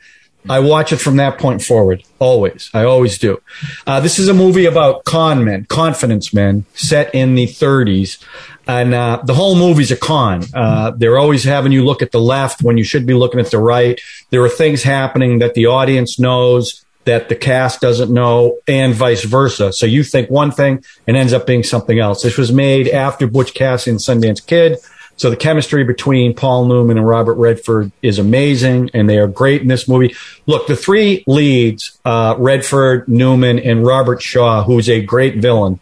[0.48, 2.03] I watch it from that point forward.
[2.18, 2.70] Always.
[2.72, 3.42] I always do.
[3.87, 8.25] Uh, this is a movie about con men, confidence men, set in the 30s.
[8.66, 10.44] And uh, the whole movie's a con.
[10.55, 13.51] Uh, they're always having you look at the left when you should be looking at
[13.51, 14.01] the right.
[14.31, 19.25] There are things happening that the audience knows that the cast doesn't know, and vice
[19.25, 19.72] versa.
[19.72, 22.22] So you think one thing and ends up being something else.
[22.22, 24.79] This was made after Butch Cassidy and Sundance Kid.
[25.16, 29.62] So the chemistry between Paul Newman and Robert Redford is amazing, and they are great
[29.62, 30.14] in this movie.
[30.46, 35.79] Look, the three leads, uh, Redford, Newman, and Robert Shaw, who's a great villain,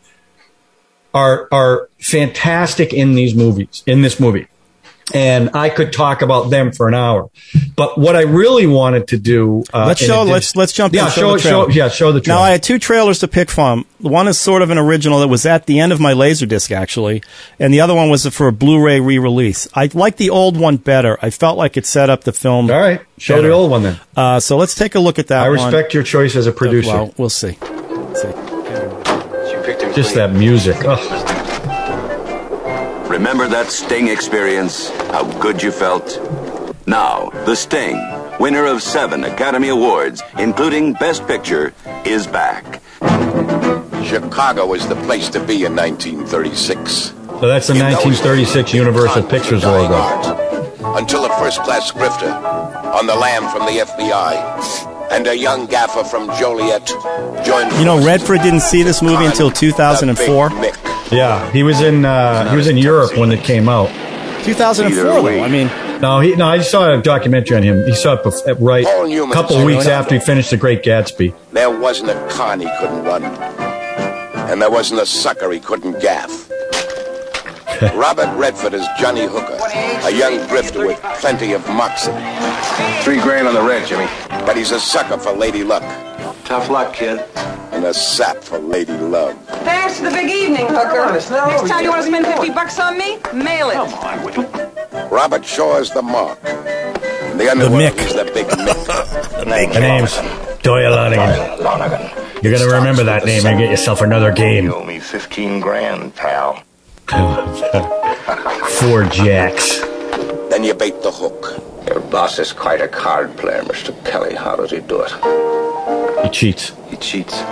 [1.14, 3.83] are are fantastic in these movies.
[3.87, 4.47] In this movie,
[5.12, 7.31] and I could talk about them for an hour.
[7.77, 10.23] But what I really wanted to do, uh, let's show.
[10.23, 10.94] addition- let's let's jump.
[10.94, 12.38] Yeah, in, show, the show, yeah, show the trailer.
[12.38, 13.87] Now I had two trailers to pick from.
[13.99, 17.23] One is sort of an original that was at the end of my Laserdisc actually,
[17.59, 19.68] and the other one was for a Blu-ray re-release.
[19.75, 21.18] I like the old one better.
[21.20, 22.70] I felt like it set up the film.
[22.70, 23.49] All right, show better.
[23.49, 24.01] the old one then.
[24.16, 25.44] Uh, so let's take a look at that.
[25.44, 25.59] I one.
[25.59, 26.88] respect your choice as a producer.
[26.88, 27.59] Well, we'll see.
[27.61, 28.33] Let's see.
[29.94, 30.77] Just that music.
[30.85, 31.20] Ugh.
[33.11, 34.88] Remember that Sting experience?
[35.11, 36.07] How good you felt?
[36.87, 37.99] Now, The Sting,
[38.38, 42.81] winner of seven Academy Awards, including Best Picture, is back.
[44.05, 46.92] Chicago was the place to be in 1936.
[46.92, 50.96] So that's the 1936 Universal Pictures logo.
[50.96, 52.33] Until a first class grifter
[52.94, 56.87] on the lam from the FBI and a young gaffer from Joliet
[57.44, 57.73] joined.
[57.73, 60.51] You know, Redford didn't see this movie until 2004.
[61.12, 63.88] Yeah, he was in uh, he was in Europe when it came out.
[64.44, 65.42] 2004, though.
[65.42, 65.66] I mean,
[66.01, 66.46] no, he no.
[66.46, 67.85] I saw a documentary on him.
[67.87, 69.33] He saw it bef- right Paul a Newman.
[69.35, 71.35] couple weeks after he finished The Great Gatsby.
[71.53, 76.49] There wasn't a con he couldn't run, and there wasn't a sucker he couldn't gaff.
[77.94, 79.59] Robert Redford is Johnny Hooker,
[80.07, 82.12] a young grifter with plenty of moxie.
[83.05, 84.07] Three grand on the red, Jimmy.
[84.46, 85.83] But he's a sucker for Lady Luck.
[86.51, 87.21] Tough luck, kid.
[87.71, 89.41] And a sap for Lady Love.
[89.63, 91.13] Thanks for the big evening, Hooker.
[91.13, 93.75] Next time you want to spend 50 bucks on me, mail it.
[93.75, 94.37] Come on, witch.
[95.13, 96.41] Robert Shaw is the mark.
[96.45, 99.31] And the underworld is the big Mick.
[99.39, 99.45] The
[99.81, 100.17] name's
[100.65, 102.43] Doyle Lonnegan.
[102.43, 104.65] You're gonna remember that name and get yourself another game.
[104.65, 106.65] You owe me 15 grand, pal.
[108.81, 109.79] Four jacks.
[110.51, 111.63] Then you bait the hook.
[111.87, 113.95] Your boss is quite a card player, Mr.
[114.05, 114.35] Kelly.
[114.35, 115.60] How does he do it?
[116.23, 116.73] He cheats.
[116.89, 117.43] He cheats.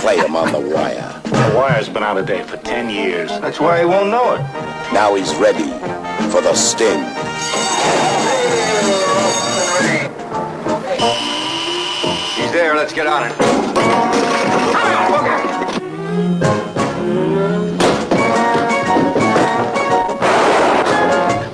[0.00, 1.20] Play him on the wire.
[1.24, 3.30] The wire's been out of date for 10 years.
[3.40, 4.40] That's why he won't know it.
[4.92, 5.70] Now he's ready
[6.30, 7.04] for the sting.
[12.34, 12.74] He's there.
[12.74, 13.38] Let's get on it.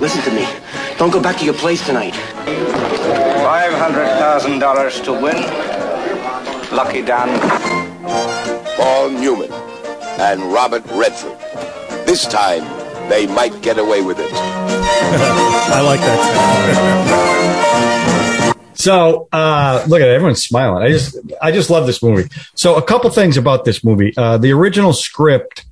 [0.01, 0.49] Listen to me.
[0.97, 2.15] Don't go back to your place tonight.
[2.15, 5.70] $500,000 to win.
[6.73, 7.29] Lucky Dan.
[8.77, 9.51] Paul Newman
[10.21, 11.37] and Robert Redford.
[12.07, 12.63] This time,
[13.09, 14.31] they might get away with it.
[14.33, 16.21] I like that.
[18.75, 20.83] So uh, look at it, everyone's smiling.
[20.83, 22.31] I just I just love this movie.
[22.55, 24.15] So a couple things about this movie.
[24.17, 25.67] Uh, the original script,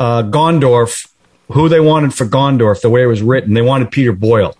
[0.00, 1.08] uh, Gondorf,
[1.52, 4.56] who they wanted for Gondorf, the way it was written, they wanted Peter Boyle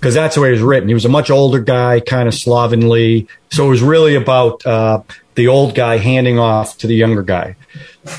[0.00, 0.88] because that's the way it was written.
[0.88, 3.28] He was a much older guy, kind of slovenly.
[3.50, 5.02] So it was really about uh,
[5.34, 7.54] the old guy handing off to the younger guy.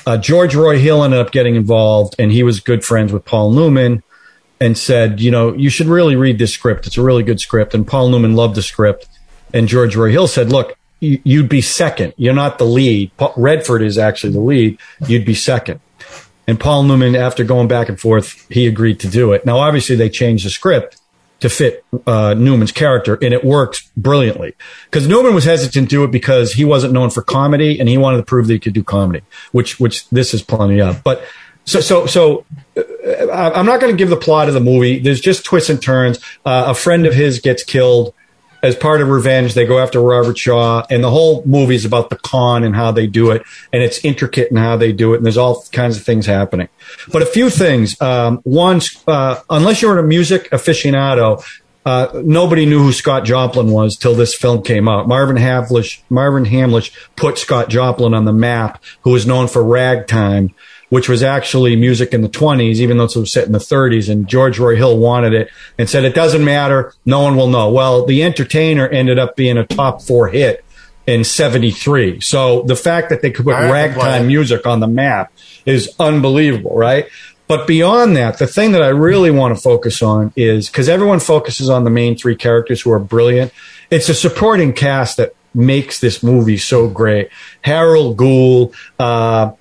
[0.06, 3.50] Uh, George Roy Hill ended up getting involved, and he was good friends with Paul
[3.50, 4.04] Newman
[4.60, 6.86] and said, you know, you should really read this script.
[6.86, 7.74] It's a really good script.
[7.74, 9.08] And Paul Newman loved the script.
[9.52, 12.14] And George Roy Hill said, look, you- you'd be second.
[12.16, 13.10] You're not the lead.
[13.36, 14.78] Redford is actually the lead.
[15.08, 15.80] You'd be second.
[16.48, 19.48] And Paul Newman, after going back and forth, he agreed to do it.
[19.48, 21.01] Now, obviously, they changed the script
[21.42, 24.56] to fit uh, Newman's character, and it works brilliantly.
[24.86, 27.98] Because Newman was hesitant to do it because he wasn't known for comedy, and he
[27.98, 31.04] wanted to prove that he could do comedy, which which this is plenty of.
[31.04, 31.24] But
[31.66, 32.46] so so so,
[32.78, 35.00] uh, I'm not going to give the plot of the movie.
[35.00, 36.20] There's just twists and turns.
[36.46, 38.14] Uh, a friend of his gets killed
[38.64, 39.54] as part of revenge.
[39.54, 42.92] They go after Robert Shaw, and the whole movie is about the con and how
[42.92, 43.44] they do it,
[43.74, 46.70] and it's intricate in how they do it, and there's all kinds of things happening.
[47.12, 48.00] But a few things.
[48.02, 51.44] Um, uh, unless you're a music aficionado,
[51.86, 55.08] uh, nobody knew who Scott Joplin was till this film came out.
[55.08, 60.54] Marvin Hamlish, Marvin Hamlish put Scott Joplin on the map, who was known for ragtime,
[60.92, 64.10] which was actually music in the 20s, even though it was set in the 30s.
[64.10, 66.94] And George Roy Hill wanted it and said, it doesn't matter.
[67.06, 67.72] No one will know.
[67.72, 70.66] Well, The Entertainer ended up being a top four hit
[71.08, 72.20] in 73.
[72.20, 74.88] So the fact that they could put I have to play ragtime music on the
[74.88, 75.32] map
[75.66, 77.08] is unbelievable, right?
[77.48, 81.22] But beyond that, the thing that I really want to focus on is because everyone
[81.22, 83.54] focuses on the main three characters who are brilliant.
[83.90, 87.30] It's a supporting cast that makes this movie so great.
[87.62, 89.52] Harold Gould, uh,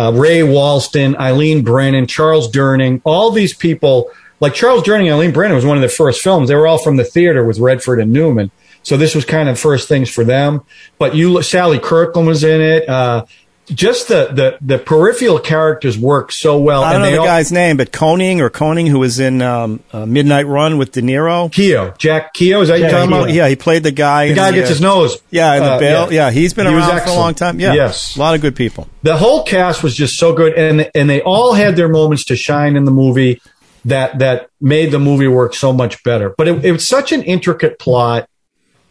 [0.00, 4.10] uh, Ray Walston, Eileen Brennan, Charles Durning, all these people.
[4.40, 6.48] Like Charles Durning and Eileen Brennan was one of the first films.
[6.48, 8.50] They were all from the theater with Redford and Newman.
[8.82, 10.62] So this was kind of first things for them.
[10.98, 12.88] But you, Sally Kirkland was in it.
[12.88, 13.26] Uh,
[13.74, 16.82] just the, the, the peripheral characters work so well.
[16.82, 19.40] I don't and know the all- guy's name, but Koning or Koning, who was in
[19.42, 21.50] um, uh, Midnight Run with De Niro.
[21.52, 23.32] Kehoe, Jack Kehoe, is that you Yeah, talking he, about?
[23.32, 24.28] yeah, he played the guy.
[24.28, 25.22] The guy gets uh, his nose.
[25.30, 26.12] Yeah, in the uh, bail.
[26.12, 26.30] Yeah.
[26.30, 27.60] he's been He around for a long time.
[27.60, 28.16] Yeah, Yes.
[28.16, 28.88] a lot of good people.
[29.02, 32.36] the whole cast was just so good and and they all had their moments to
[32.36, 33.40] shine in the movie
[33.86, 37.22] that that made the movie work so much better but it, it was such an
[37.22, 38.28] intricate plot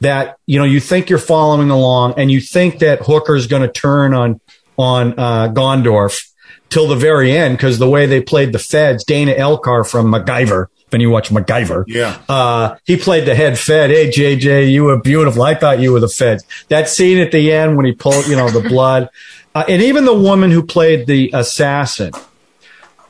[0.02, 3.68] that you know you think you're following along and you think that hooker's going to
[3.68, 4.40] turn on
[4.80, 6.28] on uh, gondorf
[6.70, 10.68] till the very end because the way they played the feds dana elcar from macgyver
[10.90, 12.18] when you watch macgyver Yeah.
[12.30, 13.92] uh, he played the head fed.
[13.92, 15.44] Hey, JJ, you were beautiful.
[15.44, 16.44] I thought you were the feds.
[16.70, 19.10] That scene at the end when he pulled, you know, the blood.
[19.54, 22.12] Uh, and even the woman who played the assassin.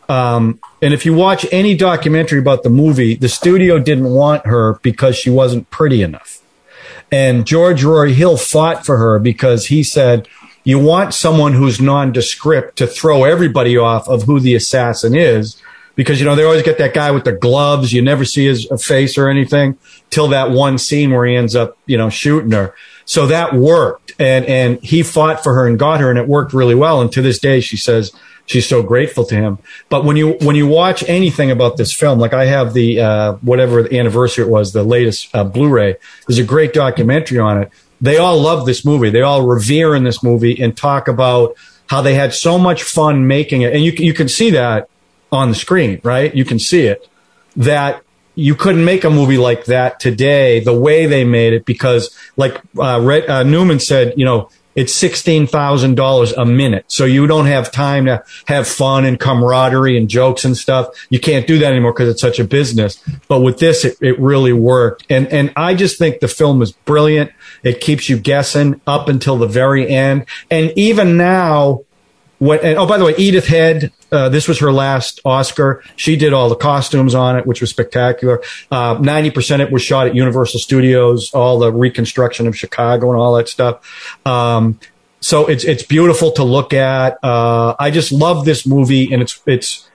[0.10, 4.80] Um, and if you watch any documentary about the movie, the studio didn't want her
[4.82, 6.40] because she wasn't pretty enough.
[7.12, 10.28] And George Roy Hill fought for her because he said,
[10.70, 15.60] you want someone who's nondescript to throw everybody off of who the assassin is.
[15.96, 17.92] Because, you know, they always get that guy with the gloves.
[17.92, 19.78] You never see his face or anything
[20.12, 22.74] till that one scene where he ends up, you know, shooting her.
[23.04, 24.14] So that worked.
[24.20, 27.02] And, and he fought for her and got her and it worked really well.
[27.02, 28.14] And to this day, she says
[28.46, 29.58] she's so grateful to him.
[29.90, 33.34] But when you, when you watch anything about this film, like I have the, uh,
[33.42, 35.96] whatever the anniversary it was, the latest uh, Blu-ray,
[36.28, 37.72] there's a great documentary on it.
[38.02, 39.10] They all love this movie.
[39.10, 41.56] They all revere in this movie and talk about
[41.88, 43.74] how they had so much fun making it.
[43.74, 44.90] And you, you can see that
[45.32, 46.34] on the screen, right?
[46.34, 47.08] You can see it
[47.56, 48.04] that
[48.36, 52.62] you couldn't make a movie like that today the way they made it because like
[52.78, 56.86] uh, Red, uh, Newman said, you know, it's $16,000 a minute.
[56.88, 60.88] So you don't have time to have fun and camaraderie and jokes and stuff.
[61.10, 63.04] You can't do that anymore because it's such a business.
[63.28, 65.06] But with this, it, it really worked.
[65.10, 67.34] And, and I just think the film is brilliant.
[67.62, 70.26] It keeps you guessing up until the very end.
[70.50, 71.82] And even now,
[72.40, 75.84] what, and, oh, by the way, Edith Head, uh, this was her last Oscar.
[75.96, 78.42] She did all the costumes on it, which was spectacular.
[78.72, 83.20] Uh, 90% of it was shot at Universal Studios, all the reconstruction of Chicago and
[83.20, 84.18] all that stuff.
[84.26, 84.80] Um,
[85.20, 87.22] so it's, it's beautiful to look at.
[87.22, 89.89] Uh, I just love this movie and it's, it's,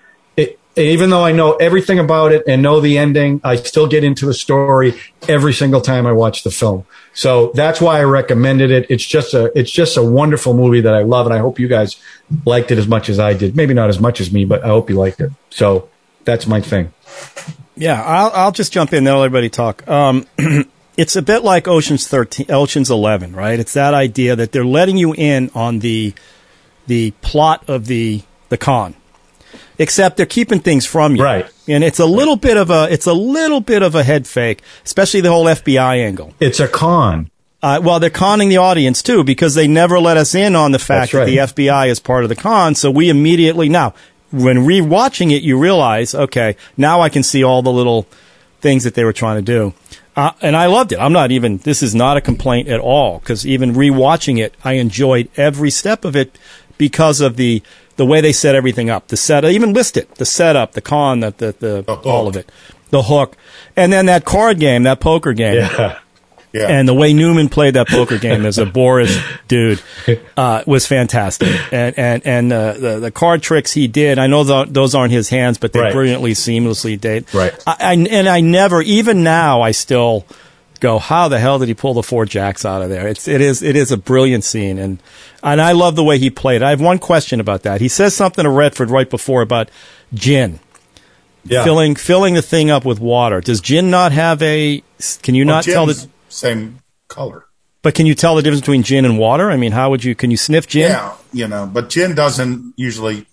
[0.77, 4.05] it, even though I know everything about it and know the ending, I still get
[4.05, 4.95] into the story
[5.29, 6.87] every single time I watch the film.
[7.13, 8.87] So that's why I recommended it.
[8.91, 11.27] It's just a, it's just a wonderful movie that I love.
[11.27, 11.97] And I hope you guys
[12.45, 13.57] liked it as much as I did.
[13.57, 15.31] Maybe not as much as me, but I hope you liked it.
[15.51, 15.89] So
[16.25, 16.93] that's my thing.
[17.77, 19.05] Yeah, I'll, I'll just jump in.
[19.05, 19.87] Let everybody talk.
[19.89, 20.27] Um,
[20.97, 23.59] it's a bit like Ocean's thirteen, Ocean's Eleven, right?
[23.59, 26.15] It's that idea that they're letting you in on the
[26.87, 28.95] the plot of the the con,
[29.79, 31.51] except they're keeping things from you, Right.
[31.67, 34.63] And it's a little bit of a it's a little bit of a head fake,
[34.85, 36.35] especially the whole FBI angle.
[36.41, 37.31] It's a con.
[37.63, 40.79] Uh, well, they're conning the audience too because they never let us in on the
[40.79, 41.25] fact right.
[41.25, 42.75] that the FBI is part of the con.
[42.75, 43.95] So we immediately now,
[44.31, 48.07] when rewatching it, you realize, okay, now I can see all the little
[48.61, 49.73] things that they were trying to do.
[50.17, 50.99] Uh, and I loved it.
[50.99, 51.57] I'm not even.
[51.59, 56.05] This is not a complaint at all because even rewatching it, I enjoyed every step
[56.05, 56.39] of it
[56.77, 57.63] because of the
[57.97, 59.09] the way they set everything up.
[59.09, 62.51] The set, even list it, the setup, the con, the the, the all of it,
[62.91, 63.37] the hook,
[63.77, 65.57] and then that card game, that poker game.
[65.57, 65.99] Yeah.
[66.53, 66.69] Yeah.
[66.69, 69.83] And the way Newman played that poker game as a Boris dude
[70.37, 71.49] uh, was fantastic.
[71.73, 75.11] And and and uh, the the card tricks he did, I know tho- those aren't
[75.11, 75.93] his hands, but they Right.
[75.93, 77.27] brilliantly, seamlessly did.
[77.35, 77.53] Right.
[77.67, 80.27] I, I, and I never, even now, I still
[80.85, 83.09] go, how the hell did he pull the four jacks out of there?
[83.09, 85.03] It's it is it is a brilliant scene, and
[85.43, 86.63] and I love the way he played.
[86.63, 87.81] I have one question about that.
[87.81, 89.71] He says something to Redford right before about
[90.13, 90.61] gin.
[91.45, 91.65] Yeah.
[91.65, 93.41] Filling filling the thing up with water.
[93.41, 94.83] Does gin not have a?
[95.23, 96.09] Can you Well, not tell the?
[96.29, 97.47] same color.
[97.83, 99.51] But can you tell the difference between gin and water?
[99.51, 100.15] I mean, how would you?
[100.15, 100.91] Can you sniff gin?
[100.91, 103.27] Yeah, you know, but gin doesn't usually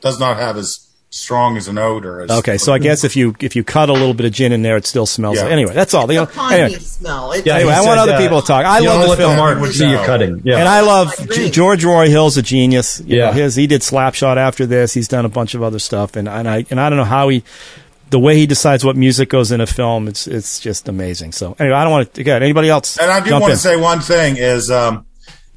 [0.00, 2.22] does not have as strong as an odor.
[2.22, 4.52] As, Okay, so I guess if you if you cut a little bit of gin
[4.52, 5.36] in there, it still smells.
[5.38, 5.46] Yeah.
[5.48, 6.06] Anyway, that's all.
[6.06, 7.32] The- The piney anyway, smell.
[7.32, 8.64] It, Yeah, Anyway, I want other uh, people to talk.
[8.64, 9.30] I you love don't the let film.
[9.32, 10.06] the mark see you No.
[10.06, 10.42] cutting.
[10.44, 10.58] Yeah.
[10.58, 13.02] And I love I George Roy Hill's a genius.
[13.04, 13.26] You Yeah.
[13.26, 14.94] know, his he did Slapshot after this.
[14.94, 17.28] He's done a bunch of other stuff, and and I and I don't know how
[17.28, 17.42] he,
[18.10, 20.06] the way he decides what music goes in a film.
[20.06, 21.32] It's it's just amazing.
[21.32, 22.20] So anyway, I don't want to.
[22.20, 22.96] Again, anybody else?
[22.98, 23.50] And I do want in.
[23.50, 25.06] to say one thing is, um,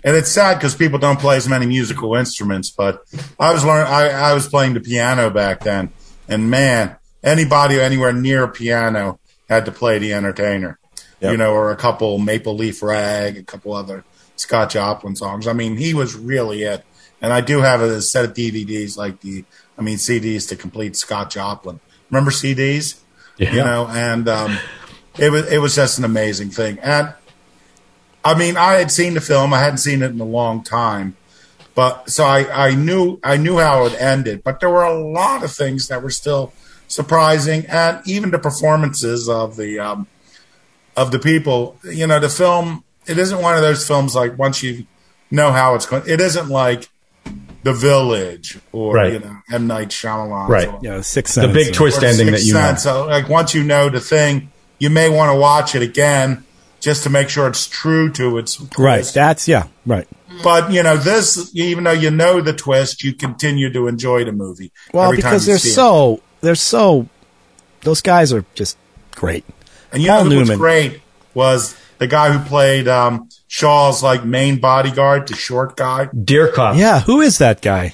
[0.04, 2.70] and it's sad because people don't play as many musical instruments.
[2.70, 3.04] But
[3.40, 5.92] I was learning, I, I was playing the piano back then,
[6.28, 10.80] and man, anybody anywhere near a piano had to play the entertainer,
[11.20, 11.32] Yep.
[11.32, 14.04] you know, or a couple Maple Leaf Rag, a couple other
[14.36, 15.48] Scott Joplin songs.
[15.48, 16.84] I mean, he was really it.
[17.22, 19.46] And I do have a set of DVDs, like the,
[19.78, 21.80] I mean, CDs to complete Scott Joplin.
[22.10, 23.00] Remember CDs?
[23.38, 23.52] Yeah.
[23.54, 24.58] You know, and um,
[25.18, 26.78] it was it was just an amazing thing.
[26.80, 27.14] And
[28.26, 29.54] I mean, I had seen the film.
[29.54, 31.16] I hadn't seen it in a long time,
[31.76, 34.44] but so I, I knew I knew how it ended.
[34.44, 36.54] But there were a lot of things that were still
[36.88, 40.08] surprising, and even the performances of the um,
[40.96, 41.78] of the people.
[41.84, 42.84] You know, the film.
[43.06, 44.86] It isn't one of those films like once you
[45.30, 46.04] know how it's going.
[46.08, 46.88] It isn't like
[47.64, 49.12] The Village or Right.
[49.14, 50.48] you know M Night Shyamalan.
[50.48, 50.70] Right.
[50.70, 52.62] or- Yeah, six the big twist ending that Sixth you know.
[52.62, 52.84] Sense.
[52.84, 56.46] So, like once you know the thing, you may want to watch it again
[56.84, 58.98] just to make sure it's true to its Right.
[58.98, 59.14] twist.
[59.16, 59.68] That's yeah.
[59.86, 60.08] Right.
[60.44, 64.32] But you know this, even though you know the twist, you continue to enjoy the
[64.32, 64.72] movie.
[64.94, 65.74] Well, every because you they're see it.
[65.74, 67.08] so they're so
[67.82, 68.78] those guys are just
[69.12, 69.46] great.
[69.92, 70.60] And you Paul know what's Newman.
[70.60, 71.02] great
[71.34, 76.08] was the guy who played um, Shaw's like main bodyguard, the short guy.
[76.08, 76.78] Dierkop.
[76.78, 77.02] Yeah.
[77.02, 77.94] Who is that guy?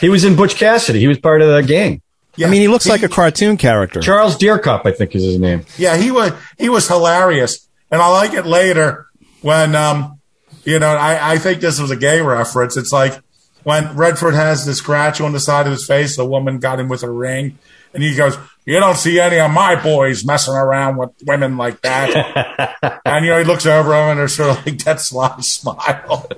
[0.00, 1.00] He was in Butch Cassidy.
[1.00, 2.02] He was part of the gang.
[2.36, 4.00] Yeah, I mean, he looks like a cartoon character.
[4.00, 5.64] Charles Dierkop, I think is his name.
[5.78, 9.06] Yeah, he was he was hilarious, and I like it later
[9.42, 10.18] when um,
[10.64, 12.76] you know, I I think this was a gay reference.
[12.76, 13.20] It's like
[13.62, 16.88] when Redford has the scratch on the side of his face, the woman got him
[16.88, 17.58] with a ring,
[17.94, 21.80] and he goes, "You don't see any of my boys messing around with women like
[21.82, 25.38] that." and you know, he looks over him, and there's sort of like that sly
[25.40, 26.28] smile.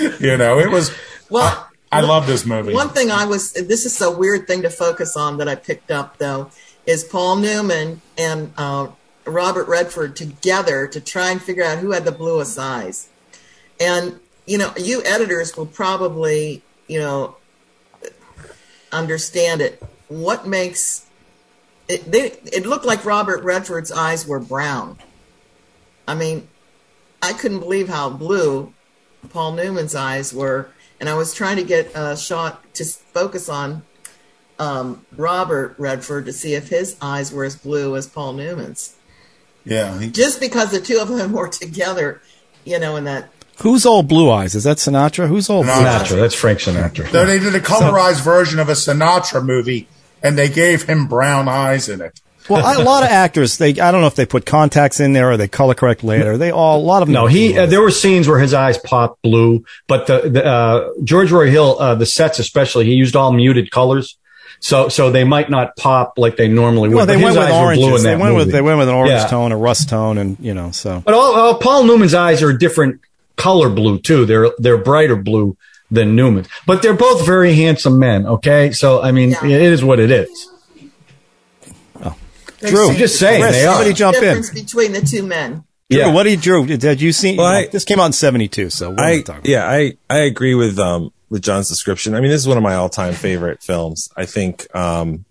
[0.20, 0.90] you know, it was.
[1.28, 2.72] Well, I love this movie.
[2.72, 5.90] One thing I was, this is a weird thing to focus on that I picked
[5.90, 6.50] up though,
[6.86, 8.88] is Paul Newman and uh,
[9.26, 13.08] Robert Redford together to try and figure out who had the bluest eyes.
[13.78, 17.36] And, you know, you editors will probably, you know,
[18.92, 19.82] understand it.
[20.08, 21.06] What makes
[21.88, 24.98] it, they, it looked like Robert Redford's eyes were brown.
[26.06, 26.48] I mean,
[27.22, 28.72] I couldn't believe how blue
[29.28, 33.82] Paul Newman's eyes were, and I was trying to get a shot to focus on
[34.58, 38.96] um, Robert Redford to see if his eyes were as blue as Paul Newman's.
[39.64, 42.20] Yeah, he, Just because the two of them were together,
[42.64, 43.30] you know, in that.
[43.60, 44.54] Who's old Blue Eyes?
[44.54, 45.28] Is that Sinatra?
[45.28, 45.66] Who's old?
[45.66, 46.06] Sinatra.
[46.06, 46.20] Sinatra.
[46.20, 47.10] That's Frank Sinatra.
[47.10, 49.86] so they did a colorized version of a Sinatra movie,
[50.22, 52.20] and they gave him brown eyes in it.
[52.48, 53.58] Well, I, a lot of actors.
[53.58, 56.36] They I don't know if they put contacts in there or they color correct later.
[56.36, 57.12] They all a lot of them.
[57.12, 57.56] No, he.
[57.56, 61.50] Uh, there were scenes where his eyes popped blue, but the, the uh, George Roy
[61.50, 64.18] Hill, uh, the sets especially, he used all muted colors,
[64.60, 66.96] so so they might not pop like they normally would.
[66.96, 68.04] well, they but went his with eyes were blue oranges.
[68.04, 68.56] in They that went with movie.
[68.56, 69.26] they went with an orange Yeah.
[69.26, 71.02] tone, a rust tone, and you know so.
[71.04, 73.00] But all, all, Paul Newman's eyes are a different
[73.36, 74.26] color blue too.
[74.26, 75.56] They're they're brighter blue
[75.90, 78.26] than Newman's, but they're both very handsome men.
[78.26, 79.46] Okay, so I mean, Yeah.
[79.56, 80.48] it is what it is.
[82.02, 82.14] Oh.
[82.60, 83.74] Drew, I'm just saying Chris, they are.
[83.74, 84.22] somebody jump in.
[84.22, 85.64] difference between the two men.
[85.90, 86.12] Drew, Yeah.
[86.12, 86.66] what did you Drew?
[86.66, 87.36] Did, did you see?
[87.36, 89.50] Well, you know, I- this came out in '72, so what are we I talking
[89.50, 92.14] yeah, I I agree with um with John's description.
[92.14, 94.10] I mean, this is one of my all time favorite films.
[94.16, 95.24] I think um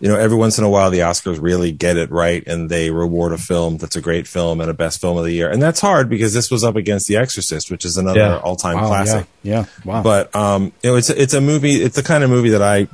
[0.00, 2.90] you know every once in a while the Oscars really get it right and they
[2.90, 5.62] reward a film that's a great film and a best film of the year, and
[5.62, 8.36] that's hard because this was up against The Exorcist, which is another Yeah.
[8.38, 9.26] all time Wow, classic.
[9.44, 10.02] Yeah, yeah, wow.
[10.02, 11.82] But um, you know, it's it's a movie.
[11.82, 12.88] It's the kind of movie that I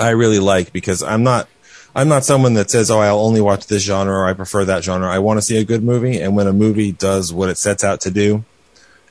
[0.00, 1.48] I really like because I'm not
[1.94, 4.82] I'm not someone that says, "Oh, I'll only watch this genre or I prefer that
[4.82, 7.58] genre." I want to see a good movie, and when a movie does what it
[7.58, 8.42] sets out to do,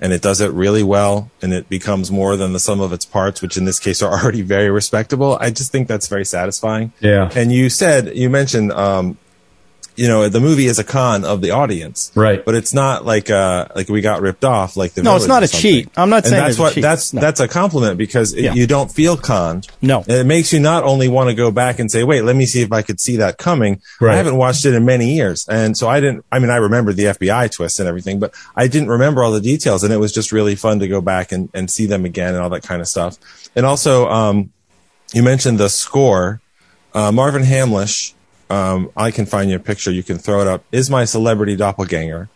[0.02, 3.06] and it does it really well, and it becomes more than the sum of its
[3.06, 6.92] parts, which in this case are already very respectable, I just think that's very satisfying.
[7.00, 7.30] Yeah.
[7.36, 9.18] And you said you mentioned um,
[10.02, 12.44] you know, the movie is a con of the audience, Right.
[12.44, 15.44] But it's not like uh like we got ripped off like the No, it's not
[15.44, 15.90] a cheat.
[15.96, 16.82] I'm not And saying that's it's a what cheat.
[16.82, 17.22] that's No.
[17.22, 18.54] that's a compliment because it, Yeah.
[18.54, 19.68] you don't feel conned.
[19.82, 20.00] No.
[20.00, 22.46] And it makes you not only want to go back and say, wait, let me
[22.46, 23.82] see if I could see that coming.
[24.00, 24.14] Right.
[24.14, 26.26] I haven't watched it in many years, and so I didn't.
[26.32, 29.42] I mean, I remember the FBI twists and everything, but I didn't remember all the
[29.42, 32.34] details, and it was just really fun to go back and and see them again
[32.34, 33.18] and all that kind of stuff.
[33.56, 34.52] And also, um,
[35.14, 36.42] you mentioned the score.
[36.94, 38.14] Uh, Marvin Hamlisch,
[38.52, 39.92] um, I can find you a picture.
[39.92, 40.66] You can throw it up.
[40.72, 42.30] Is my celebrity doppelganger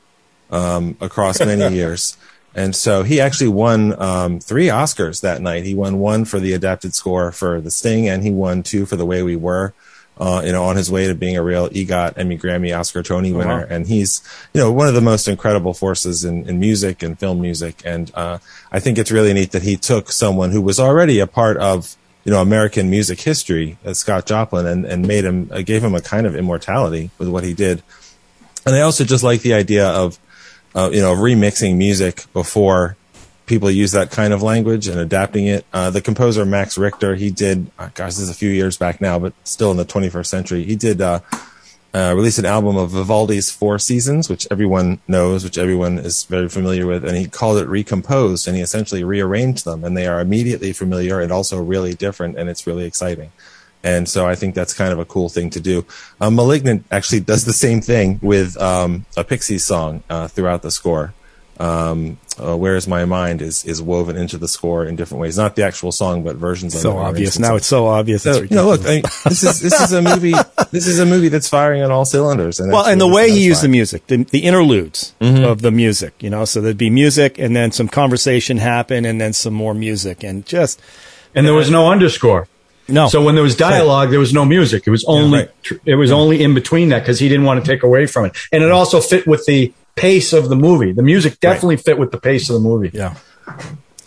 [0.49, 2.17] um, across many years.
[2.55, 5.65] And so he actually won um, three Oscars that night.
[5.65, 8.95] He won one for the adapted score for The Sting, and he won two for
[8.95, 9.73] The Way We Were.
[10.17, 13.33] Uh, you know, on his way to being a real EGOT, Emmy, Grammy, Oscar, Tony
[13.33, 13.67] winner, wow.
[13.69, 14.21] and he's
[14.53, 17.81] you know one of the most incredible forces in, in music and film music.
[17.83, 18.37] And uh,
[18.71, 21.97] I think it's really neat that he took someone who was already a part of
[22.25, 25.95] you know American music history, uh, Scott Joplin, and and made him uh, gave him
[25.95, 27.81] a kind of immortality with what he did.
[28.65, 30.19] And I also just like the idea of
[30.73, 32.97] uh, you know remixing music before
[33.45, 35.65] people use that kind of language and adapting it.
[35.71, 38.99] Uh, the composer Max Richter, he did, uh, gosh, this is a few years back
[38.99, 40.63] now, but still in the 21st century.
[40.63, 40.99] He did
[41.95, 46.49] uh, uh, an album of Vivaldi's Four Seasons, which everyone knows, which everyone is very
[46.49, 50.19] familiar with, and he called it Recomposed, and he essentially rearranged them, and they are
[50.19, 53.31] immediately familiar and also really different, and it's really exciting.
[53.81, 55.85] And so I think that's kind of a cool thing to do.
[56.19, 60.71] Uh, Malignant actually does the same thing with um, a Pixies song uh, throughout the
[60.71, 61.13] score.
[61.57, 65.37] Um, uh, "Where Is My Mind" is is woven into the score in different ways.
[65.37, 66.93] Not the actual song, but versions of So it.
[66.95, 67.39] or obvious.
[67.39, 68.23] Now it's so obvious.
[68.23, 68.81] so, it's you know, look.
[68.85, 70.33] I mean, this is this is a movie.
[70.71, 72.59] This is a movie that's firing on all cylinders.
[72.59, 75.45] And well, and the way he used the music, the, the interludes Mhm.
[75.49, 79.21] of the music, you know, so there'd be music and then some conversation happen and
[79.21, 80.81] then some more music and just.
[81.33, 82.49] and there was no underscore.
[82.89, 83.07] No.
[83.07, 84.83] So when there was dialogue, there was no music.
[84.85, 85.49] It was only right.
[85.85, 88.35] it was only in between that because he didn't want to take away from it,
[88.51, 90.91] and it also fit with the pace of the movie.
[90.91, 92.91] The music definitely fit with the pace of the movie.
[92.93, 93.15] Yeah.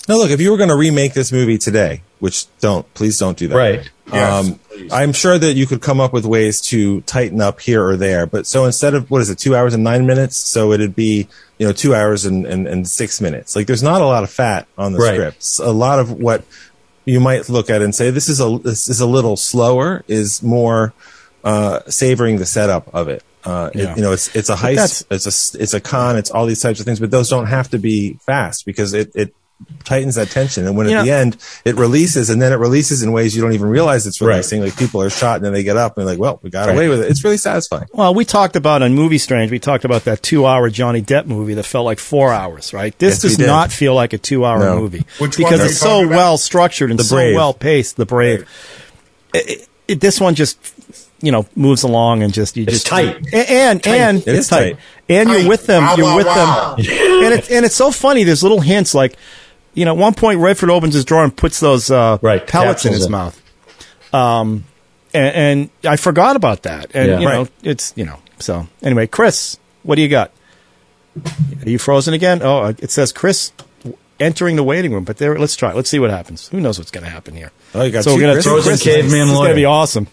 [0.09, 3.37] Now, look, if you were going to remake this movie today, which don't, please don't
[3.37, 3.55] do that.
[3.57, 3.91] Right.
[4.11, 4.59] Um,
[4.91, 8.25] I'm sure that you could come up with ways to tighten up here or there.
[8.27, 10.37] But so instead of, what is it, two hours and nine minutes?
[10.39, 11.29] So it'd be,
[11.59, 13.55] you know, two hours and, and, and six minutes.
[13.55, 15.15] Like there's not a lot of fat on the Right.
[15.15, 15.59] scripts.
[15.59, 16.43] A lot of what
[17.05, 20.43] you might look at and say, this is a, this is a little slower is
[20.43, 20.95] more,
[21.45, 23.23] uh, savoring the setup of it.
[23.45, 26.47] Uh, it- you know, it's, it's a heist, it's a, it's a con, it's all
[26.47, 29.35] these types of things, but those don't have to be fast because it, it
[29.85, 30.67] tightens that tension.
[30.67, 33.43] And when at know- the end it releases and then it releases in ways you
[33.43, 34.29] don't even realize it's Right.
[34.35, 36.51] releasing, like people are shot and then they get up and they're like, well, we
[36.51, 37.11] got away with it.
[37.11, 37.87] It's really satisfying.
[37.93, 41.27] Well, we talked about on Movie Strange, we talked about that two hour Johnny Depp
[41.27, 42.97] movie that felt like four hours, right?
[42.99, 44.77] This Yes, does not feel like a two hour No.
[44.81, 45.05] movie.
[45.19, 46.11] Which because it's so about?
[46.11, 48.49] well structured and so well paced, the brave.
[49.35, 50.59] It, it, it- this one just,
[51.21, 53.17] you know, moves along and just, you It's just tight.
[53.33, 54.73] And, and, and It is it's tight.
[54.75, 54.81] tight.
[55.09, 56.75] And you're with them, Wow, you're wow, with wow.
[56.77, 56.79] them.
[57.25, 58.23] and it's, and it's so funny.
[58.25, 59.17] There's little hints like,
[59.75, 62.85] you know, at one point Redford opens his drawer and puts those, uh, Right, pellets
[62.85, 63.13] in his in.
[63.13, 63.41] mouth.
[64.13, 64.65] Um,
[65.15, 66.91] and, and I forgot about that.
[66.95, 67.19] And, Yeah.
[67.21, 67.51] you know, Right.
[67.63, 70.31] it's, you know, so anyway, Chris, what do you got?
[71.65, 72.41] Are you frozen again?
[72.43, 73.51] Oh, it says Chris
[74.21, 75.71] entering the waiting room, but there, let's try.
[75.71, 75.77] it.
[75.77, 76.49] Let's see what happens.
[76.49, 77.51] Who knows what's going to happen here?
[77.75, 78.67] Oh, you got so two we're going to Chris's?
[78.83, 80.07] Frozen caveman This is going to be awesome.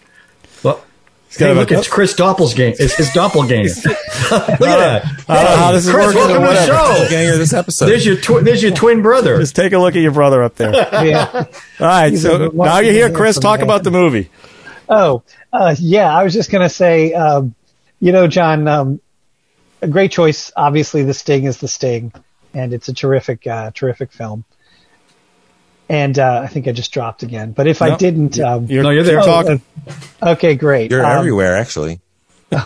[1.40, 2.76] Well, got hey, a- look, it's Chris Doppelganger.
[2.78, 3.70] It's his doppelganger.
[3.86, 3.92] look
[4.32, 5.04] at that.
[5.28, 7.08] I don't know how this is Chris, working welcome to the show.
[7.10, 7.86] Ganger this episode.
[7.86, 9.38] There's your twi- there's your twin brother.
[9.38, 10.72] Just take a look at your brother up there.
[10.72, 11.30] Yeah.
[11.34, 11.46] All
[11.80, 13.38] right, He's so now you're here, Chris.
[13.38, 14.30] Talk about the movie.
[14.88, 15.22] Oh,
[15.52, 16.16] uh, yeah.
[16.16, 17.54] I was just going to say, um,
[18.00, 19.00] you know, John, um,
[19.82, 20.52] a great choice.
[20.56, 22.12] Obviously, The Sting is The Sting,
[22.54, 24.44] and it's a terrific, uh, terrific film.
[25.88, 27.52] And uh, I think I just dropped again.
[27.52, 29.20] But if I didn't, um, No, you're there.
[29.20, 29.62] oh, talking.
[30.20, 30.90] uh, okay, great.
[30.90, 32.00] You're Um, everywhere, actually.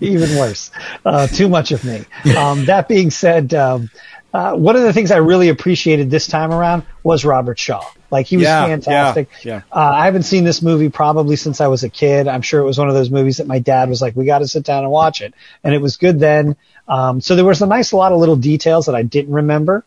[0.00, 0.70] even worse.
[1.04, 2.04] Uh, too much of me.
[2.36, 3.90] Um, that being said, um,
[4.32, 7.82] uh, one of the things I really appreciated this time around was Robert Shaw.
[8.10, 9.28] Like he was Yeah, fantastic.
[9.42, 12.28] yeah, Uh, I haven't seen this movie probably since I was a kid.
[12.28, 14.38] I'm sure it was one of those movies that my dad was like, "We got
[14.40, 15.34] to sit down and watch it,"
[15.64, 16.54] and it was good then.
[16.86, 19.84] Um, so there was a nice, a lot of little details that I didn't remember.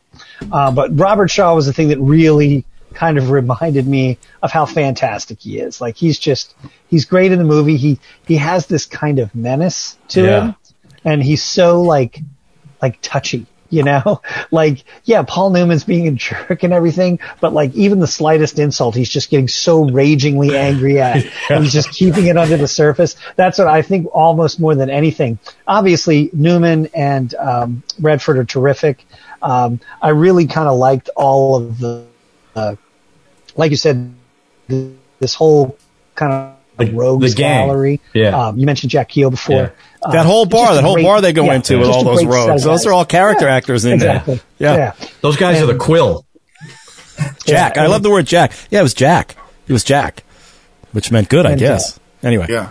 [0.52, 4.66] Uh, but Robert Shaw was the thing that really kind of reminded me of how
[4.66, 5.80] fantastic he is.
[5.82, 6.56] Like he's just,
[6.88, 7.78] he's great in the movie.
[7.78, 10.46] He, he has this kind of menace to Yeah.
[10.48, 10.56] him
[11.06, 12.20] and he's so like,
[12.82, 17.74] like touchy, you know, like, yeah, Paul Newman's being a jerk and everything, but like
[17.76, 21.24] even the slightest insult, he's just getting so ragingly angry at.
[21.50, 23.16] and He's just keeping it under the surface.
[23.36, 25.38] That's what I think almost more than anything.
[25.68, 29.06] Obviously, Newman and um, Redford are terrific.
[29.42, 32.06] Um, I really kind of liked all of the,
[32.56, 32.76] uh,
[33.56, 34.14] like you said,
[34.70, 35.78] th- this whole
[36.16, 38.02] kind of The- rogues the gallery.
[38.14, 38.48] Yeah.
[38.48, 39.74] Um, you mentioned Jack Kehoe before.
[40.04, 42.04] Uh, That whole bar, just that whole great- bar they go yeah, into with all
[42.04, 42.64] those great set of rogues.
[42.64, 44.42] Those are all character actors in exactly.
[44.60, 44.76] there.
[44.78, 44.94] Yeah.
[45.00, 45.08] Yeah.
[45.22, 46.26] Those guys are the quill.
[47.46, 47.76] Jack.
[47.76, 48.52] Yeah, I love the word Jack.
[48.70, 49.36] Yeah, it was Jack.
[49.68, 50.24] It was Jack,
[50.92, 52.00] which meant good, I And, guess.
[52.22, 52.46] Anyway.
[52.50, 52.70] Yeah.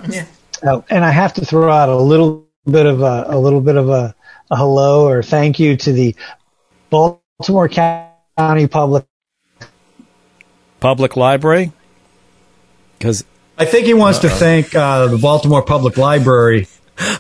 [0.65, 3.77] Oh, and I have to throw out a little bit of a, a little bit
[3.77, 4.15] of a,
[4.51, 6.15] a hello or thank you to the
[6.91, 9.05] Baltimore County Public.
[10.81, 11.73] Public library.
[12.99, 13.25] Because
[13.59, 16.69] I think he wants to thank uh, the Baltimore Public Library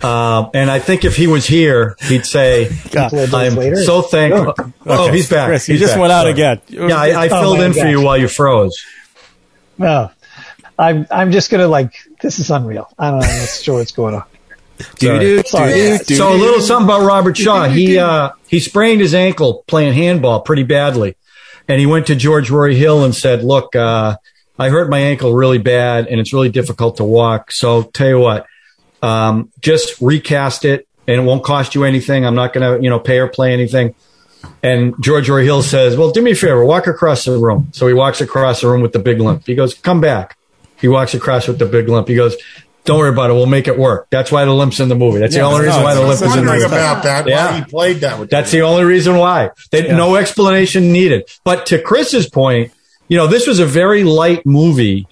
[0.03, 3.77] Um, and I think if he was here, he'd say, Couple "I'm later.
[3.77, 4.55] so thankful."
[4.87, 5.17] Oh, Okay.
[5.17, 5.49] he's back.
[5.49, 6.01] Chris, you He's just back.
[6.01, 6.33] went out Sorry.
[6.33, 6.61] again.
[6.69, 8.75] Yeah, I, I Oh, filled my in for you while you froze.
[9.77, 10.11] No,
[10.79, 11.93] I'm I'm just gonna like
[12.23, 12.89] this is unreal.
[12.99, 13.27] I don't know.
[13.27, 14.25] I'm not sure what's going on.
[14.99, 15.73] Do-do, Sorry.
[15.73, 16.15] do-do, do-do.
[16.17, 17.69] So a little something about Robert Shaw.
[17.69, 21.17] He uh, he sprained his ankle playing handball pretty badly,
[21.69, 24.17] and he went to George Roy Hill and said, "Look, uh,
[24.59, 27.53] I hurt my ankle really bad, and it's really difficult to walk.
[27.53, 28.47] So tell you what,
[29.03, 32.27] um, just recast it, and it won't cost you anything.
[32.27, 33.95] I'm not going to you know pay or play anything."
[34.63, 37.87] And George Roy Hill says, "Well, do me a favor, walk across the room." So
[37.87, 39.47] he walks across the room with the big limp.
[39.47, 40.37] He goes, "Come back."
[40.79, 42.09] He walks across with the big limp.
[42.09, 42.37] He goes,
[42.87, 43.35] "Don't worry about it.
[43.35, 45.19] We'll make it work." That's why the limp's in the movie.
[45.19, 46.65] That's Yeah, the only no, reason why the limp is in the movie.
[46.65, 47.27] about that.
[47.29, 47.51] Yeah.
[47.51, 49.51] Why he played that with That's the only reason why.
[49.71, 51.29] They, No explanation needed.
[51.45, 52.73] But to Chris's point,
[53.09, 55.07] you know, this was a very light movie,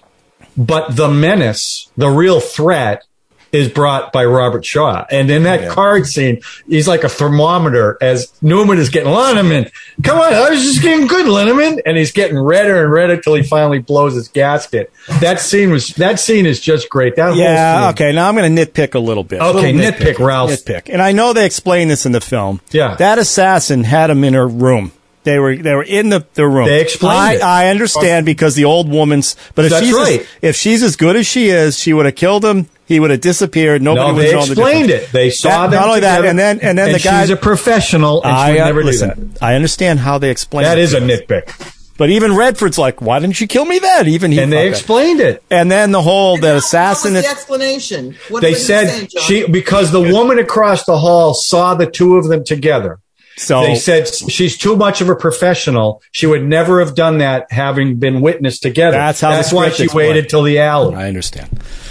[0.57, 3.03] but the menace, the real threat,
[3.51, 5.05] is brought by Robert Shaw.
[5.09, 9.71] And in that card scene, he's like a thermometer as Newman is getting Linneman.
[10.03, 11.81] Come on, I was just getting good, Linneman.
[11.85, 14.91] And he's getting redder and redder till he finally blows his gasket.
[15.21, 17.15] That scene was that scene is just great.
[17.15, 17.89] That whole Yeah, scene.
[17.91, 18.11] okay.
[18.15, 19.41] Now I'm going to nitpick a little bit.
[19.41, 20.51] Okay, little nitpick, Ralph.
[20.51, 20.89] Nitpick.
[20.91, 22.61] And I know they explain this in the film.
[22.71, 22.95] Yeah.
[22.95, 24.91] That assassin had him in her room.
[25.23, 26.67] They were they were in the, the room.
[26.67, 27.41] They explained I, it.
[27.41, 29.35] I understand because the old woman's.
[29.55, 30.19] But if That's she's right.
[30.21, 32.69] as, if she's as good as she is, she would have killed him.
[32.87, 33.81] He would have disappeared.
[33.81, 35.11] Nobody No, would they have known the explained it.
[35.11, 37.21] They saw That- them not only that, and then and then and the guy.
[37.21, 39.17] she's a professional, and she I would uh, never do that.
[39.41, 40.65] I understand how they explained.
[40.67, 41.71] That it is a nitpick.
[41.97, 44.07] But even Redford's like, why didn't you kill me then?
[44.09, 44.67] Even he And they thought that.
[44.67, 45.43] explained it.
[45.49, 48.17] And then the whole that What was the that- explanation?
[48.29, 49.23] What They said say, John?
[49.23, 52.99] she because the woman across the hall saw the two of them together.
[53.37, 56.01] so They said she's too much of a professional.
[56.11, 58.97] She would never have done that having been witnessed together.
[58.97, 60.09] That's how the That's why she explained.
[60.09, 61.47] waited till the alley, I understand.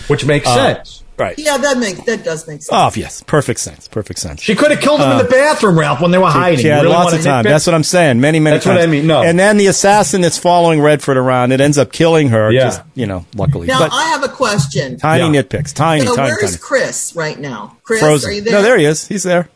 [0.09, 1.01] Which makes Uh, sense.
[1.17, 1.39] Right.
[1.39, 2.71] Yeah, that makes that does make sense.
[2.73, 3.87] Oh yes, perfect sense.
[3.87, 4.43] Perfect sense.
[4.43, 6.59] She could have killed him in the bathroom, Ralph, when they were hiding.
[6.59, 7.45] She had really lots of time.
[7.45, 8.21] That's what I'm saying.
[8.21, 8.79] Many, many That's what.
[8.81, 9.07] I mean.
[9.07, 9.23] No.
[9.23, 12.51] And then the assassin that's following Redford around, it ends up killing her.
[12.51, 12.65] Yeah.
[12.65, 13.69] Just, you know, luckily.
[13.69, 14.99] now but I have a question.
[14.99, 15.43] tiny Yeah.
[15.43, 15.73] nitpicks.
[15.73, 16.57] Tiny, so tiny, where's tiny.
[16.59, 17.77] Chris right now?
[17.85, 18.31] Chris, Frozen.
[18.31, 18.53] are you there?
[18.55, 19.07] No, there he is.
[19.07, 19.49] He's there.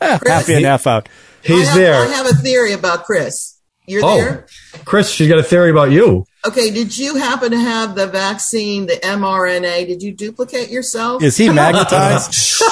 [0.00, 0.32] Eh, Chris?
[0.32, 1.10] half in, He- half out.
[1.42, 1.94] He's I have, there.
[2.02, 3.56] I have a theory about Chris.
[3.86, 4.16] You're Oh.
[4.16, 4.46] there?
[4.86, 6.24] Chris, she's got a theory about you.
[6.44, 9.86] Okay, did you happen to have the vaccine, the mRNA?
[9.86, 11.22] Did you duplicate yourself?
[11.22, 12.32] Is he magnetized?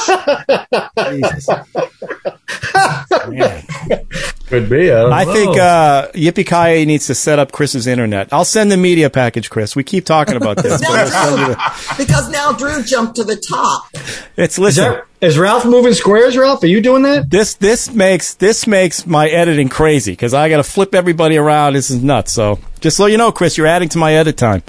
[1.09, 1.49] Jesus.
[3.29, 3.63] Man.
[4.47, 4.91] Could be.
[4.91, 5.33] I, don't I know.
[5.33, 6.45] think uh, Yippee
[6.79, 8.33] Ki needs to set up Chris's internet.
[8.33, 9.77] I'll send the media package, Chris.
[9.77, 10.81] We keep talking about this.
[10.81, 13.85] but now we'll send you Drew, the- because now Drew jumped to the top.
[14.37, 14.85] it's is, listen.
[14.93, 16.63] that, is Ralph moving squares, Ralph?
[16.65, 17.31] Are you doing that?
[17.31, 21.75] this this makes this makes my editing crazy because I got to flip everybody around.
[21.75, 22.33] This is nuts.
[22.33, 24.63] So just so you know, Chris, you're adding to my edit time,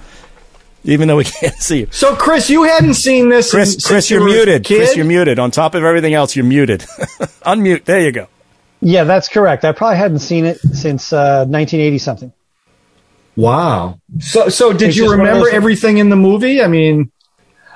[0.83, 1.87] even though we can't see you.
[1.91, 3.51] So, Chris, you hadn't seen this.
[3.51, 4.65] Chris, since Chris, you you're were a muted.
[4.65, 5.39] Chris, you're muted.
[5.39, 6.79] On top of everything else, you're muted.
[7.45, 7.85] Unmute.
[7.85, 8.27] There you go.
[8.81, 9.63] Yeah, that's correct.
[9.63, 12.33] I probably hadn't seen it since uh, 1980 something.
[13.35, 13.99] Wow.
[14.19, 16.61] So, so did It's you just one of remember those- everything in the movie?
[16.61, 17.11] I mean,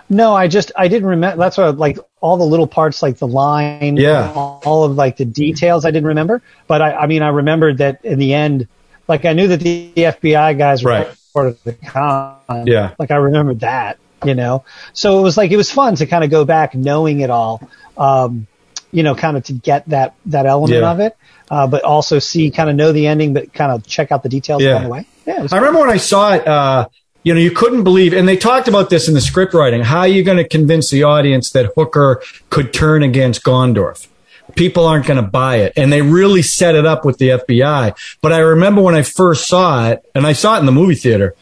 [0.09, 1.37] No, I just I didn't remember.
[1.37, 4.31] That's what like all the little parts, like the line, Yeah.
[4.35, 6.41] all, all of like the details, I didn't remember.
[6.67, 8.67] But I, I mean, I remembered that in the end,
[9.07, 11.07] like I knew that the, FBI guys were Right.
[11.35, 12.65] Part of the con.
[12.65, 12.95] Yeah.
[12.97, 14.63] like I remembered that, you know.
[14.93, 17.61] So it was like it was fun to kind of go back knowing it all,
[17.97, 18.47] um,
[18.93, 20.89] you know, kind of to get that that element Yeah.
[20.89, 21.17] of it,
[21.51, 24.29] uh, but also see kind of know the ending, but kind of check out the
[24.29, 24.71] details Yeah.
[24.75, 25.07] along the way.
[25.25, 26.87] Yeah, I remember when I saw it, uh,
[27.23, 29.81] you know, you couldn't believe, and they talked about this in the script writing.
[29.81, 34.07] How are you going to convince the audience that Hooker could turn against Gondorff?
[34.55, 35.73] People aren't going to buy it.
[35.75, 37.95] And they really set it up with the FBI.
[38.21, 40.95] But I remember when I first saw it, and I saw it in the movie
[40.95, 41.35] theater,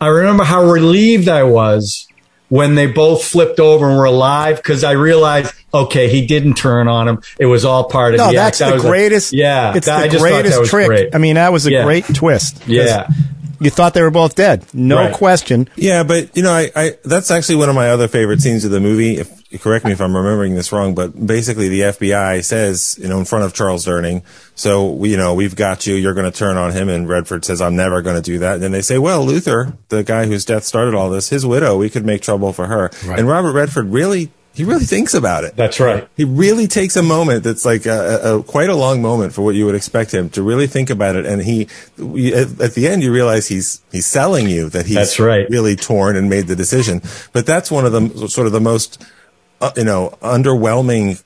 [0.00, 2.06] I remember how relieved I was
[2.48, 6.86] when they both flipped over and were alive because I realized, okay, he didn't turn
[6.88, 7.20] on him.
[7.40, 8.66] It was all part of No, the that's act.
[8.66, 9.32] That the was a- greatest.
[9.32, 10.86] yeah, it's that- I the just thought that greatest was trick.
[10.86, 11.14] great.
[11.14, 11.84] I mean, that was a Yeah.
[11.84, 12.62] great twist.
[12.66, 13.08] Yeah.
[13.58, 14.64] You thought they were both dead.
[14.74, 15.12] No Right.
[15.12, 15.68] question.
[15.76, 18.70] Yeah, but you know, I, I that's actually one of my other favorite scenes of
[18.70, 19.16] the movie.
[19.16, 19.28] If
[19.58, 23.24] correct me if I'm remembering this wrong, but basically the FBI says, you know, in
[23.24, 24.22] front of Charles Durning,
[24.56, 25.94] so we, you know, we've got you.
[25.94, 28.54] You're going to turn on him, and Redford says, "I'm never going to do that."
[28.54, 31.76] And then they say, "Well, Luther, the guy whose death started all this, his widow,
[31.76, 34.30] we could make trouble for her." And Robert Redford really.
[34.54, 35.54] He really thinks about it.
[35.54, 36.08] That's right.
[36.16, 39.54] He really takes a moment that's like a, a, quite a long moment for what
[39.54, 41.26] you would expect him to really think about it.
[41.26, 41.68] And he,
[42.32, 45.46] at, at the end, you realize he's he's selling you that he's right.
[45.50, 47.02] really torn and made the decision.
[47.34, 49.04] But that's one of the sort of the most,
[49.60, 51.22] uh, you know, underwhelming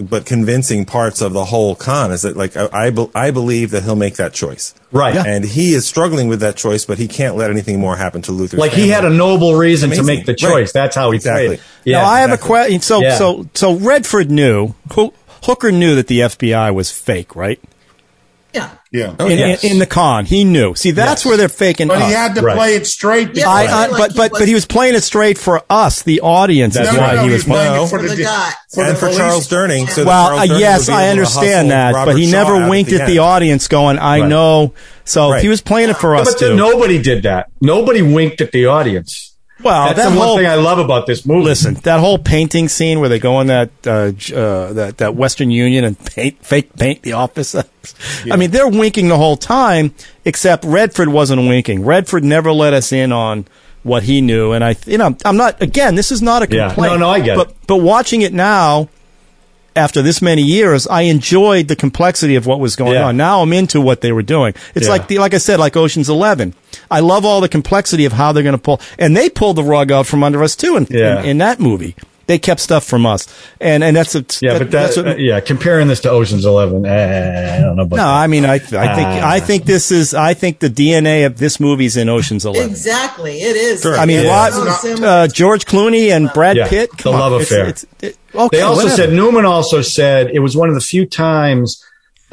[0.00, 3.70] but convincing parts of the whole con is that like I I, be- I believe
[3.70, 4.74] that he'll make that choice.
[4.90, 5.14] Right.
[5.14, 5.24] Yeah.
[5.24, 8.32] And he is struggling with that choice, but he can't let anything more happen to
[8.32, 8.56] Luther.
[8.56, 10.72] Like he had a noble reason to make the choice.
[10.72, 11.46] That's how he exactly.
[11.46, 11.64] played it.
[11.84, 11.98] Yeah.
[12.02, 12.80] now I have a question.
[12.80, 13.16] So Yeah.
[13.16, 15.14] so so Redford knew Ho-
[15.44, 17.60] Hooker knew that the FBI was fake, right?
[18.54, 18.70] Yeah.
[18.92, 19.16] Yeah.
[19.18, 20.74] Oh, in, in- in, the con, he knew.
[20.76, 21.88] See, that's where they're faking.
[21.88, 23.34] But he had to play it straight.
[23.34, 26.74] because- I, I, but but but he was playing it straight for us, the audience.
[26.74, 28.22] That's No, no, why no, he he was was playing playing it for the, the
[28.22, 28.50] guy.
[28.72, 29.10] for and the for.
[29.12, 29.88] Charles Durning.
[29.88, 32.70] So well, Charles uh, Durning yes, I understand that, Robert but he Shaw never out
[32.70, 34.28] winked the at the audience, going, "I Right.
[34.28, 34.74] know."
[35.04, 35.42] So Right.
[35.42, 36.56] he was playing it for us but then too.
[36.56, 37.48] nobody did that.
[37.60, 39.33] Nobody winked at the audience.
[39.64, 41.44] Well, That's that the whole one thing I love about this movie.
[41.44, 43.90] listen, that whole painting scene where they go in that uh,
[44.36, 47.54] uh, that that Western Union and paint fake paint the office.
[48.30, 49.94] I mean, they're winking the whole time,
[50.24, 51.84] except Redford wasn't winking.
[51.84, 53.46] Redford never let us in on
[53.82, 55.60] what he knew, and I, you know, I'm not.
[55.60, 56.68] Again, this is not a Yeah.
[56.68, 56.94] complaint.
[56.94, 57.56] No, no, I get but, it.
[57.66, 58.88] But watching it now,
[59.76, 63.06] after this many years, I enjoyed the complexity of what was going Yeah.
[63.06, 63.16] on.
[63.16, 64.54] Now I'm into what they were doing.
[64.74, 64.92] It's Yeah.
[64.92, 66.54] like the, like I said, like Ocean's Eleven.
[66.90, 69.64] I love all the complexity of how they're going to pull, and they pulled the
[69.64, 70.76] rug out from under us too.
[70.76, 71.20] In, Yeah.
[71.20, 71.94] in, in that movie,
[72.26, 73.26] they kept stuff from us,
[73.60, 76.44] and and that's a, Yeah, but that, that's what- uh, yeah, comparing this to Ocean's
[76.44, 78.08] Eleven, eh, I don't know about no, that.
[78.14, 79.30] I mean, I I think Ah.
[79.30, 82.70] I think this is I think the DNA of this movie's in Ocean's Eleven.
[82.70, 83.38] Exactly.
[83.42, 83.82] It is.
[83.82, 83.96] Sure.
[83.96, 84.30] I mean, Yeah.
[84.30, 85.08] what, So similar.
[85.08, 87.66] uh, George Clooney and Brad Yeah, Pitt, the come on, love it's- affair.
[87.68, 88.96] it's- it- okay, They also whatever.
[89.02, 91.82] said Newman also said it was one of the few times.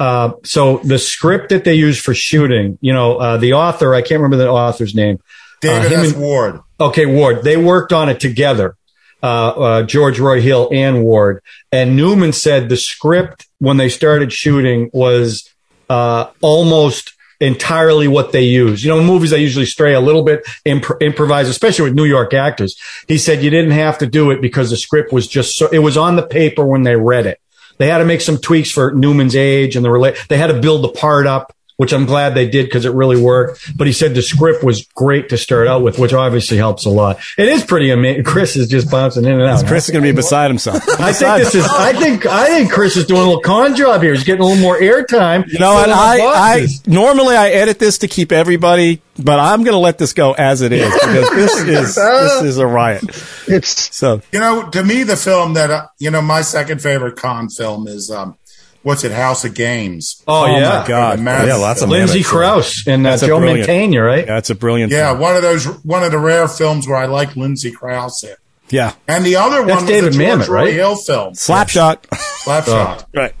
[0.00, 4.00] Uh, so the script that they used for shooting, you know, uh, the author, I
[4.02, 5.18] can't remember the author's name.
[5.60, 6.12] David uh, S.
[6.12, 6.60] and- Ward.
[6.80, 7.44] Okay, Ward.
[7.44, 8.74] They worked on it together.
[9.22, 11.42] Uh, uh, George Roy Hill and Ward.
[11.70, 15.48] And Newman said the script when they started shooting was
[15.88, 18.84] uh, almost entirely what they use.
[18.84, 22.32] You know, in movies they usually stray a little bit, imp- especially with New York
[22.34, 22.80] actors.
[23.08, 25.68] He said you didn't have to do it because the script was just so.
[25.68, 27.40] It was on the paper when they read it.
[27.78, 30.16] They had to make some tweaks for Newman's age and the relate.
[30.28, 33.20] They had to build the part up which I'm glad they did because it really
[33.20, 33.76] worked.
[33.76, 36.90] But he said the script was great to start out with, which obviously helps a
[36.90, 37.18] lot.
[37.38, 38.24] It is pretty amazing.
[38.24, 39.64] Chris is just bouncing in and out.
[39.66, 40.82] Chris is going to be beside himself.
[41.00, 41.66] I think this is.
[41.68, 42.26] I think.
[42.26, 44.12] I think Chris is doing a little con job here.
[44.12, 45.46] He's getting a little more airtime.
[45.48, 45.86] You know what?
[45.86, 49.78] Filling up I, I normally I edit this to keep everybody, but I'm going to
[49.78, 53.04] let this go as it is because this is this is a riot.
[53.48, 57.16] It's So You know, to me, the film that uh, you know, my second favorite
[57.16, 58.36] con film is um,
[58.82, 60.22] what's it, House of Games.
[60.28, 62.28] Oh, oh yeah, my god, The Mad- Yeah, lots of Lindsay Mannix.
[62.30, 64.26] Crouse and uh, That's a Joe brilliant- Mantegna, right?
[64.26, 64.92] that's a brilliant.
[64.92, 65.20] Yeah, film.
[65.20, 68.34] one of those, one of the rare films where I like Lindsay Crouse in.
[68.70, 68.94] yeah.
[69.08, 70.72] And the other That's one David was the George Mamet, Roy right?
[70.74, 72.02] Hill film, Slapshot.
[72.44, 73.06] Slapshot.
[73.14, 73.34] right.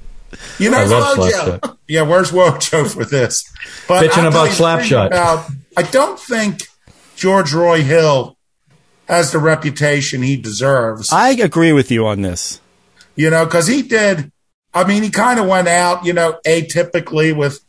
[0.58, 1.60] You know, I love Wojo.
[1.60, 1.76] Slapshot.
[1.88, 3.44] yeah, where's Wojo for this?
[3.86, 5.06] But Bitching I'll about tell you Slapshot.
[5.08, 6.62] About, I don't think
[7.16, 8.36] George Roy Hill
[9.08, 11.12] has the reputation he deserves.
[11.12, 12.60] I agree with you on this.
[13.14, 14.30] you know, because he did.
[14.74, 17.60] I mean, he kind of went out, you know, atypically with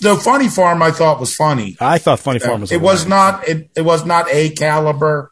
[0.00, 0.82] the Funny Farm.
[0.82, 1.76] I thought was funny.
[1.80, 2.72] I thought Funny Farm was.
[2.72, 3.08] a it was riot.
[3.08, 3.48] not.
[3.48, 5.30] It, it was not a caliber.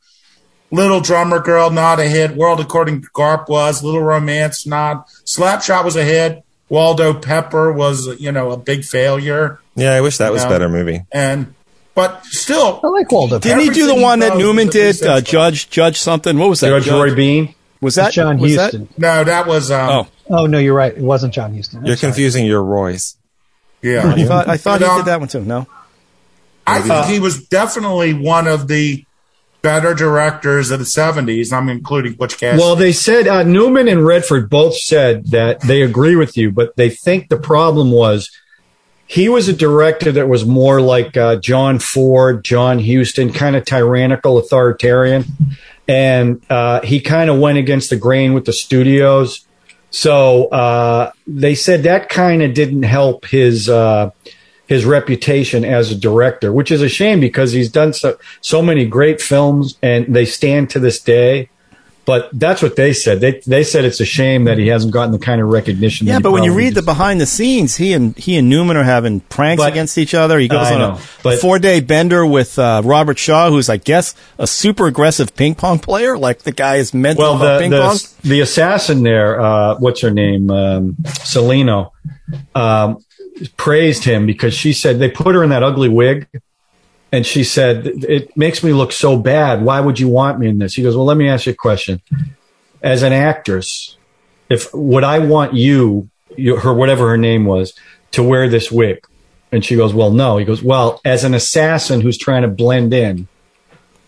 [0.71, 2.37] Little Drummer Girl, not a hit.
[2.37, 3.83] World According to Garp was.
[3.83, 5.07] Little Romance, not.
[5.25, 6.43] Slapshot was a hit.
[6.69, 9.61] Waldo Pepper was, you know, a big failure.
[9.77, 10.51] Yeah, I wish that was a Yeah.
[10.51, 11.03] better movie.
[11.13, 11.55] And,
[11.95, 13.39] but still, I like Waldo.
[13.39, 15.01] Didn't he do the one that Newman did?
[15.05, 15.21] Uh.
[15.21, 16.37] Judge, Judge something.
[16.37, 16.69] What was that?
[16.71, 17.55] Judge Roy Bean.
[17.81, 20.93] Was that John was that- no, that was, um, Oh, Oh no, you're right.
[20.97, 21.81] It wasn't John Huston.
[21.81, 22.13] I'm You're sorry.
[22.13, 23.17] confusing your Roy's.
[23.83, 24.07] yeah.
[24.15, 25.45] I thought I thought But, he um, did that one too.
[25.45, 25.67] No.
[26.67, 29.05] I think he was definitely one of the
[29.63, 31.53] better directors of the 70s.
[31.53, 32.61] I'm including Butch Cassidy.
[32.61, 36.75] Well, they said uh, Newman and Redford both said that they agree with you, but
[36.77, 38.31] they think the problem was
[39.07, 43.65] he was a director that was more like uh, John Ford, John Huston, kind of
[43.65, 45.25] tyrannical, authoritarian,
[45.87, 49.46] and uh, he kind of went against the grain with the studios.
[49.91, 54.11] So uh, they said that kind of didn't help his uh,
[54.67, 58.85] his reputation as a director, which is a shame because he's done so so many
[58.87, 61.49] great films and they stand to this day.
[62.07, 63.21] But that's what they said.
[63.21, 66.07] They they said it's a shame that he hasn't gotten the kind of recognition.
[66.07, 68.85] Yeah, but when you read the behind the scenes, he and he and Newman are
[68.85, 70.39] having pranks But- against each other.
[70.39, 73.69] He goes I on know, a, but- four day bender with uh, Robert Shaw, who's
[73.69, 76.17] I guess a super aggressive ping pong player.
[76.17, 77.97] Like the guy is mental well, the ping pong.
[78.23, 81.91] the, the assassin there, uh, what's her name, um, Salino,
[82.55, 82.99] um,
[83.57, 86.29] praised him because she said they put her in that ugly wig.
[87.13, 89.63] And she said, it makes me look so bad.
[89.63, 90.75] Why would you want me in this?
[90.75, 92.01] He goes, well, let me ask you a question.
[92.83, 93.97] As an actress,
[94.51, 97.75] if would I want you, you her whatever her name was,
[98.13, 99.07] to wear this wig?
[99.53, 100.37] And she goes, well, no.
[100.37, 103.29] He goes, well, as an assassin who's trying to blend in,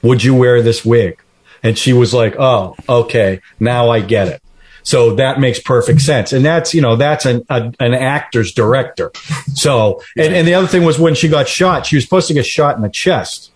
[0.02, 1.22] would you wear this wig?
[1.62, 4.42] And she was like, oh, okay, now I get it.
[4.88, 6.32] So that makes perfect sense.
[6.32, 9.12] And that's, you know, that's an, a, an actor's director.
[9.52, 12.32] So, and, and the other thing was when she got shot, she was supposed to
[12.32, 13.52] get shot in the chest,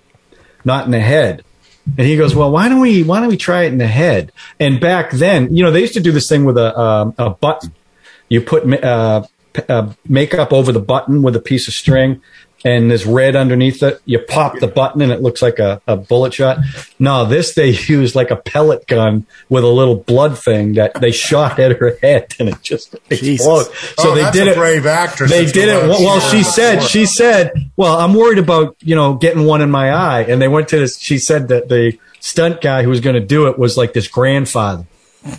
[0.62, 1.42] not in the head.
[1.96, 4.30] And he goes, well, why don't we, why don't we try it in the head?
[4.60, 7.30] And back then, you know, they used to do this thing with a, um, a
[7.30, 7.72] button.
[8.28, 9.24] You put, uh,
[9.70, 12.20] uh, makeup over the button with a piece of string
[12.64, 14.00] and there's red underneath it.
[14.04, 16.58] You pop the button and it looks like a, a bullet shot.
[16.98, 21.10] No, this they used like a pellet gun with a little blood thing that they
[21.12, 23.72] shot at her head and it just exploded.
[23.98, 24.56] So Oh, they did a it.
[24.56, 25.88] brave actress They did it.
[25.88, 29.92] Well, she said, she said, well, I'm worried about, you know, getting one in my
[29.92, 30.22] eye.
[30.22, 33.26] And they went to this, she said that the stunt guy who was going to
[33.26, 34.84] do it was like this grandfather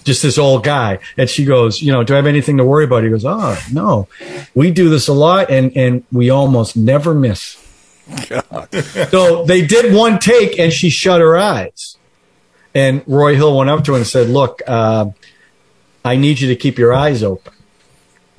[0.04, 1.00] just this old guy.
[1.18, 3.04] And she goes, you know, do I have anything to worry about?
[3.04, 4.08] He goes, oh, no,
[4.56, 7.60] we do this a lot and, and we almost never miss.
[9.10, 11.98] so they did one take and she shut her eyes.
[12.76, 15.12] And Roy Hill went up to her and said, look, uh,
[16.04, 17.54] I need you to keep your eyes open.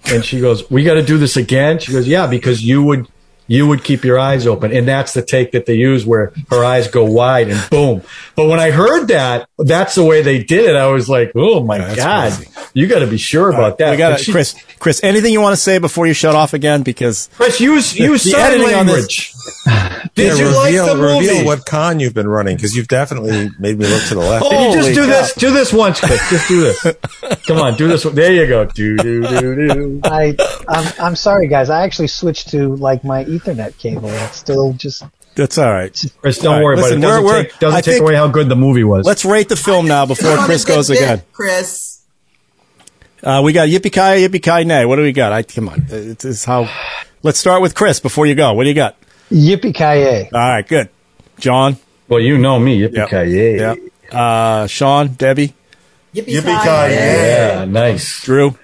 [0.07, 1.79] And she goes, we got to do this again.
[1.79, 3.09] She goes, yeah, because you would,
[3.47, 4.73] you would keep your eyes open.
[4.73, 8.03] And that's the take that they use where her eyes go wide and boom.
[8.37, 10.77] But when I heard that, that's the way they did it.
[10.77, 12.33] I was like, oh my God,
[12.73, 13.91] you got to be sure about that.
[13.93, 14.55] we got But she- Chris.
[14.79, 16.83] Chris, anything you want to say before you shut off again?
[16.83, 19.33] Because Chris, use, use the sign editing on language.
[20.17, 21.27] Yeah, Did you like reveal, the movie?
[21.29, 24.47] reveal what con you've been running because you've definitely made me look to the left.
[24.49, 25.07] Can you just do cow.
[25.09, 25.35] this?
[25.35, 26.31] Do this once, Chris.
[26.31, 26.83] Just do this.
[27.47, 28.05] Come on, do this.
[28.05, 28.15] one.
[28.15, 28.65] There you go.
[28.67, 30.01] Do do do do.
[30.05, 30.37] I,
[30.69, 31.69] I'm, I'm sorry, guys.
[31.69, 34.09] I actually switched to like my Ethernet cable.
[34.11, 35.05] It's still just.
[35.35, 36.05] That's all right.
[36.21, 37.11] Chris, don't All right, worry listen, about it.
[37.11, 39.05] Doesn't we're- we're- take, doesn't I take away how good the movie was.
[39.05, 41.23] Let's rate the film now before Chris goes bit, again.
[41.33, 42.01] Chris.
[43.23, 44.85] Uh, we got yippee ki yippee ki nay.
[44.85, 45.33] What do we got?
[45.33, 45.87] I come on.
[45.89, 46.69] It's, it's how.
[47.23, 48.53] Let's start with Chris before you go.
[48.53, 48.97] What do you got?
[49.33, 50.89] Yippee ki All right, good.
[51.39, 51.79] John.
[52.09, 52.81] well, you know me.
[52.87, 53.79] Yippee Yep.
[54.13, 55.55] Uh, Sean, Debbie,
[56.15, 57.49] Yippee Yippee-ki-yay.
[57.57, 58.23] Yeah, nice.
[58.23, 58.57] Drew.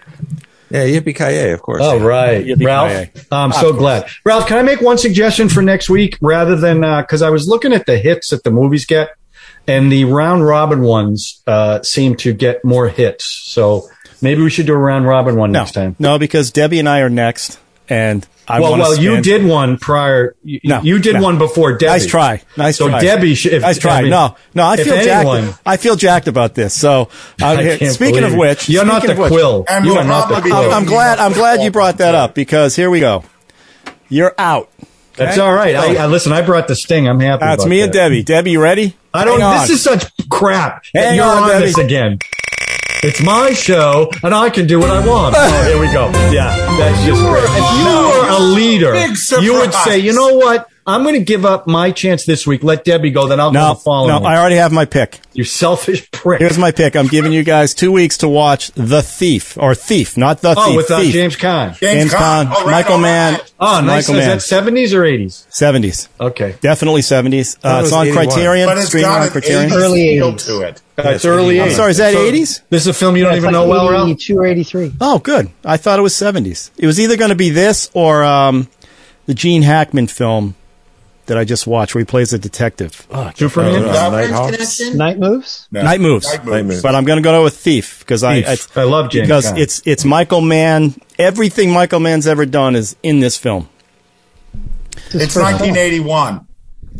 [0.70, 1.82] Yeah, yippee ki of course.
[1.82, 2.64] All right, Yippee-ki-yay.
[2.64, 3.26] Ralph.
[3.32, 4.08] I'm so glad.
[4.24, 7.72] Ralph, can I make one suggestion for next week rather than because I was looking
[7.72, 9.10] at the hits that the movies get,
[9.66, 13.24] and the round robin ones uh, seem to get more hits.
[13.46, 13.88] So
[14.22, 15.96] maybe we should do a round robin one No, next time.
[15.98, 17.58] no, because Debbie and I are next,
[17.90, 20.34] and I well, wanna well, you did one prior.
[20.42, 21.22] You, No, you did no.
[21.22, 21.90] one before Debbie.
[21.92, 22.42] Nice try.
[22.56, 22.86] Nice try.
[22.86, 23.00] so try.
[23.00, 23.98] Debbie, should, if, nice try.
[23.98, 25.58] I mean, no, no, I feel anyone- jacked.
[25.66, 26.74] I feel jacked about this.
[26.74, 27.10] So,
[27.42, 29.64] uh, I speaking of which, you're not the which- quill.
[29.68, 30.68] And you are not the probably quill.
[30.68, 31.18] be- I'm glad.
[31.18, 33.24] I'm glad you brought that up because here we go.
[34.08, 34.68] You're out.
[35.16, 35.46] That's Okay?
[35.46, 35.74] all right.
[35.76, 36.32] I, I listen.
[36.32, 37.06] I brought the sting.
[37.08, 37.40] I'm happy.
[37.40, 37.84] That's about me that.
[37.84, 38.22] and Debbie.
[38.22, 38.96] Debbie, you ready?
[39.12, 39.40] I don't.
[39.40, 39.60] Hang on.
[39.60, 40.84] This is such crap.
[40.94, 41.66] that Hang you're on, on, Debbie.
[41.66, 42.18] this again.
[43.02, 45.34] It's my show, and I can do what I want.
[45.38, 46.06] Oh, here we go.
[46.30, 47.44] Yeah, that's just great.
[47.44, 48.94] If you were a leader,
[49.40, 50.68] you would say, "You know what?
[50.90, 52.62] I'm going to give up my chance this week.
[52.62, 53.26] Let Debbie go.
[53.28, 54.08] Then I'll go no, the following.
[54.08, 54.18] no.
[54.20, 55.20] week." I already have my pick.
[55.32, 56.40] you selfish prick.
[56.40, 56.96] Here's my pick.
[56.96, 60.54] I'm giving you guys two weeks to watch The Thief or Thief, not The oh,
[60.54, 60.74] Thief.
[60.74, 61.12] Oh, with uh, Thief.
[61.12, 61.78] James Caan.
[61.78, 63.40] James Caan, All right, Michael all Mann.
[63.58, 64.08] Oh, nice.
[64.08, 64.64] Michael Is Mann.
[64.64, 65.48] that 70s or 80s?
[65.48, 66.08] 70s.
[66.20, 66.56] Okay.
[66.60, 67.58] Definitely 70s.
[67.62, 68.26] Uh, it's on 81.
[68.26, 68.68] Criterion.
[68.68, 69.70] But it's streaming got on Criterion.
[69.70, 70.46] 80s Early feel 80s.
[70.46, 70.82] to it.
[70.98, 72.62] Uh, it's early I'm sorry, is that So 80s?
[72.68, 74.08] This is a film you don't even like know well, Ralph?
[74.08, 74.92] 82 or 83.
[75.00, 75.50] Oh, good.
[75.64, 76.70] I thought it was 70s.
[76.76, 78.68] It was either going to be this or um,
[79.26, 80.56] the Gene Hackman film
[81.30, 83.06] that I just watched where he plays a detective.
[83.10, 83.84] Oh, Superman?
[83.84, 84.48] Uh, That Nighthawks?
[84.56, 84.98] French Connection?
[84.98, 85.68] Night moves.
[85.70, 85.82] No.
[85.82, 86.26] Night Moves.
[86.26, 86.68] Night Night moves.
[86.68, 86.82] Moves.
[86.82, 88.76] But I'm going to go with Thief because I, Thief.
[88.76, 89.58] I love James because Caan.
[89.58, 90.94] it's it's Michael Mann.
[91.18, 93.68] Everything Michael Mann's ever done is in this film.
[95.12, 96.46] It's 1981.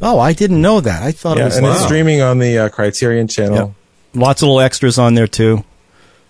[0.03, 1.03] Oh, I didn't know that.
[1.03, 3.75] I thought Yeah, it was and it's streaming on the uh, Criterion channel.
[4.15, 5.65] lots of little extras on there too.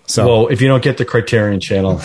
[0.07, 2.01] So Well, if you don't get the Criterion channel,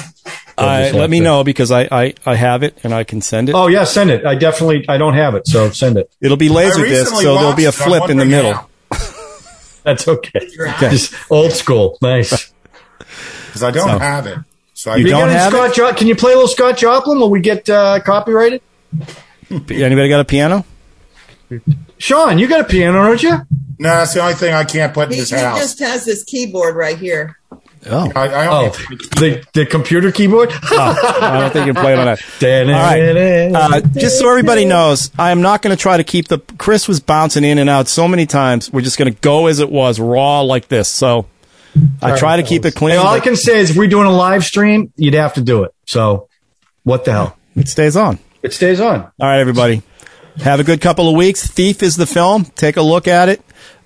[0.58, 3.48] I, let me to- know because I, I, I have it and I can send
[3.48, 3.54] it.
[3.54, 4.24] Oh yeah, send it.
[4.24, 6.10] I definitely I don't have it, so send it.
[6.20, 7.84] It'll be laser disc, so there'll be a watched it.
[7.84, 8.70] I'm flip in the middle.
[9.84, 10.40] That's okay.
[10.60, 10.90] Okay.
[10.90, 11.98] Just old school.
[12.02, 12.52] Nice.
[13.46, 14.38] Because I don't have it.
[14.74, 17.18] So I You You don't have Scott Jo- Can you play a little Scott Joplin?
[17.18, 18.60] Will we get uh, copyrighted?
[19.50, 20.66] Anybody got a piano?
[21.96, 23.30] Sean, you got a piano, don't you?
[23.78, 25.58] No, that's the only thing I can't put in He, this he house.
[25.58, 27.38] just has this keyboard right here.
[27.88, 30.50] Oh, I, I Oh, the the computer keyboard.
[30.62, 32.20] I don't think you can play it on that.
[33.54, 33.74] All right.
[33.74, 36.38] Uh, just so everybody knows, I am not going to try to keep the.
[36.58, 38.72] Chris was bouncing in and out so many times.
[38.72, 40.88] We're just going to go as it was, raw like this.
[40.88, 41.26] So
[42.02, 42.96] I try to keep it clean.
[42.96, 45.64] all I can say is, if we're doing a live stream, you'd have to do
[45.64, 45.74] it.
[45.86, 46.28] So,
[46.84, 47.36] what the hell?
[47.54, 48.18] It stays on.
[48.42, 49.00] It stays on.
[49.00, 49.82] All right, everybody.
[50.42, 51.46] Have a good couple of weeks.
[51.46, 52.44] Thief is the film.
[52.44, 53.40] Take a look at it.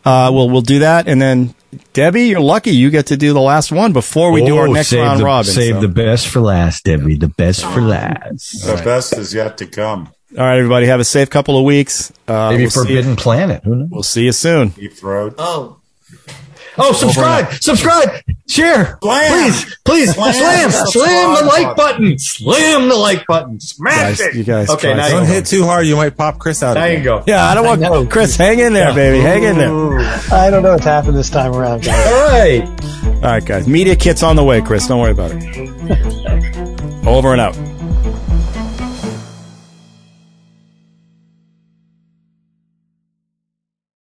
[0.04, 1.54] Uh, we'll we'll do that, and then
[1.92, 4.72] Debbie, you're lucky you get to do the last one before we do our Oh,
[4.72, 5.50] next save round the, robin.
[5.52, 5.80] Save so.
[5.80, 7.16] the best for last, Debbie.
[7.16, 8.64] The best for last.
[8.64, 10.08] the best is yet to come.
[10.38, 10.86] All right, everybody.
[10.86, 12.12] Have a safe couple of weeks.
[12.28, 13.62] Uh, Maybe we'll see you- Forbidden Planet.
[13.64, 13.88] Who knows?
[13.90, 14.68] We'll see you soon.
[14.70, 15.34] Deep throat.
[15.38, 15.79] Oh,
[16.78, 17.52] Oh, subscribe!
[17.54, 18.22] Subscribe!
[18.48, 18.98] Share.
[19.02, 19.52] Slam.
[19.52, 20.32] Please, please, Slam.
[20.34, 21.34] slam, slam, Slam.
[21.34, 22.18] the like button.
[22.18, 23.60] Slam the like button.
[23.60, 24.34] Smash Guys, it.
[24.34, 25.32] you guys Okay, now Don't go.
[25.32, 25.86] hit too hard.
[25.86, 26.74] You might pop Chris out.
[26.74, 26.98] There again.
[26.98, 27.22] you go.
[27.26, 28.06] Yeah, I don't want know.
[28.06, 28.36] Chris.
[28.36, 29.20] Hang in there, baby.
[29.20, 29.70] Hang in there.
[30.32, 32.06] I don't know what's happened this time around, guys.
[32.06, 33.20] All right.
[33.22, 33.68] right, guys.
[33.68, 34.86] Media kit's on the way, Chris.
[34.88, 35.44] Don't worry about it.
[37.06, 37.56] Over and out.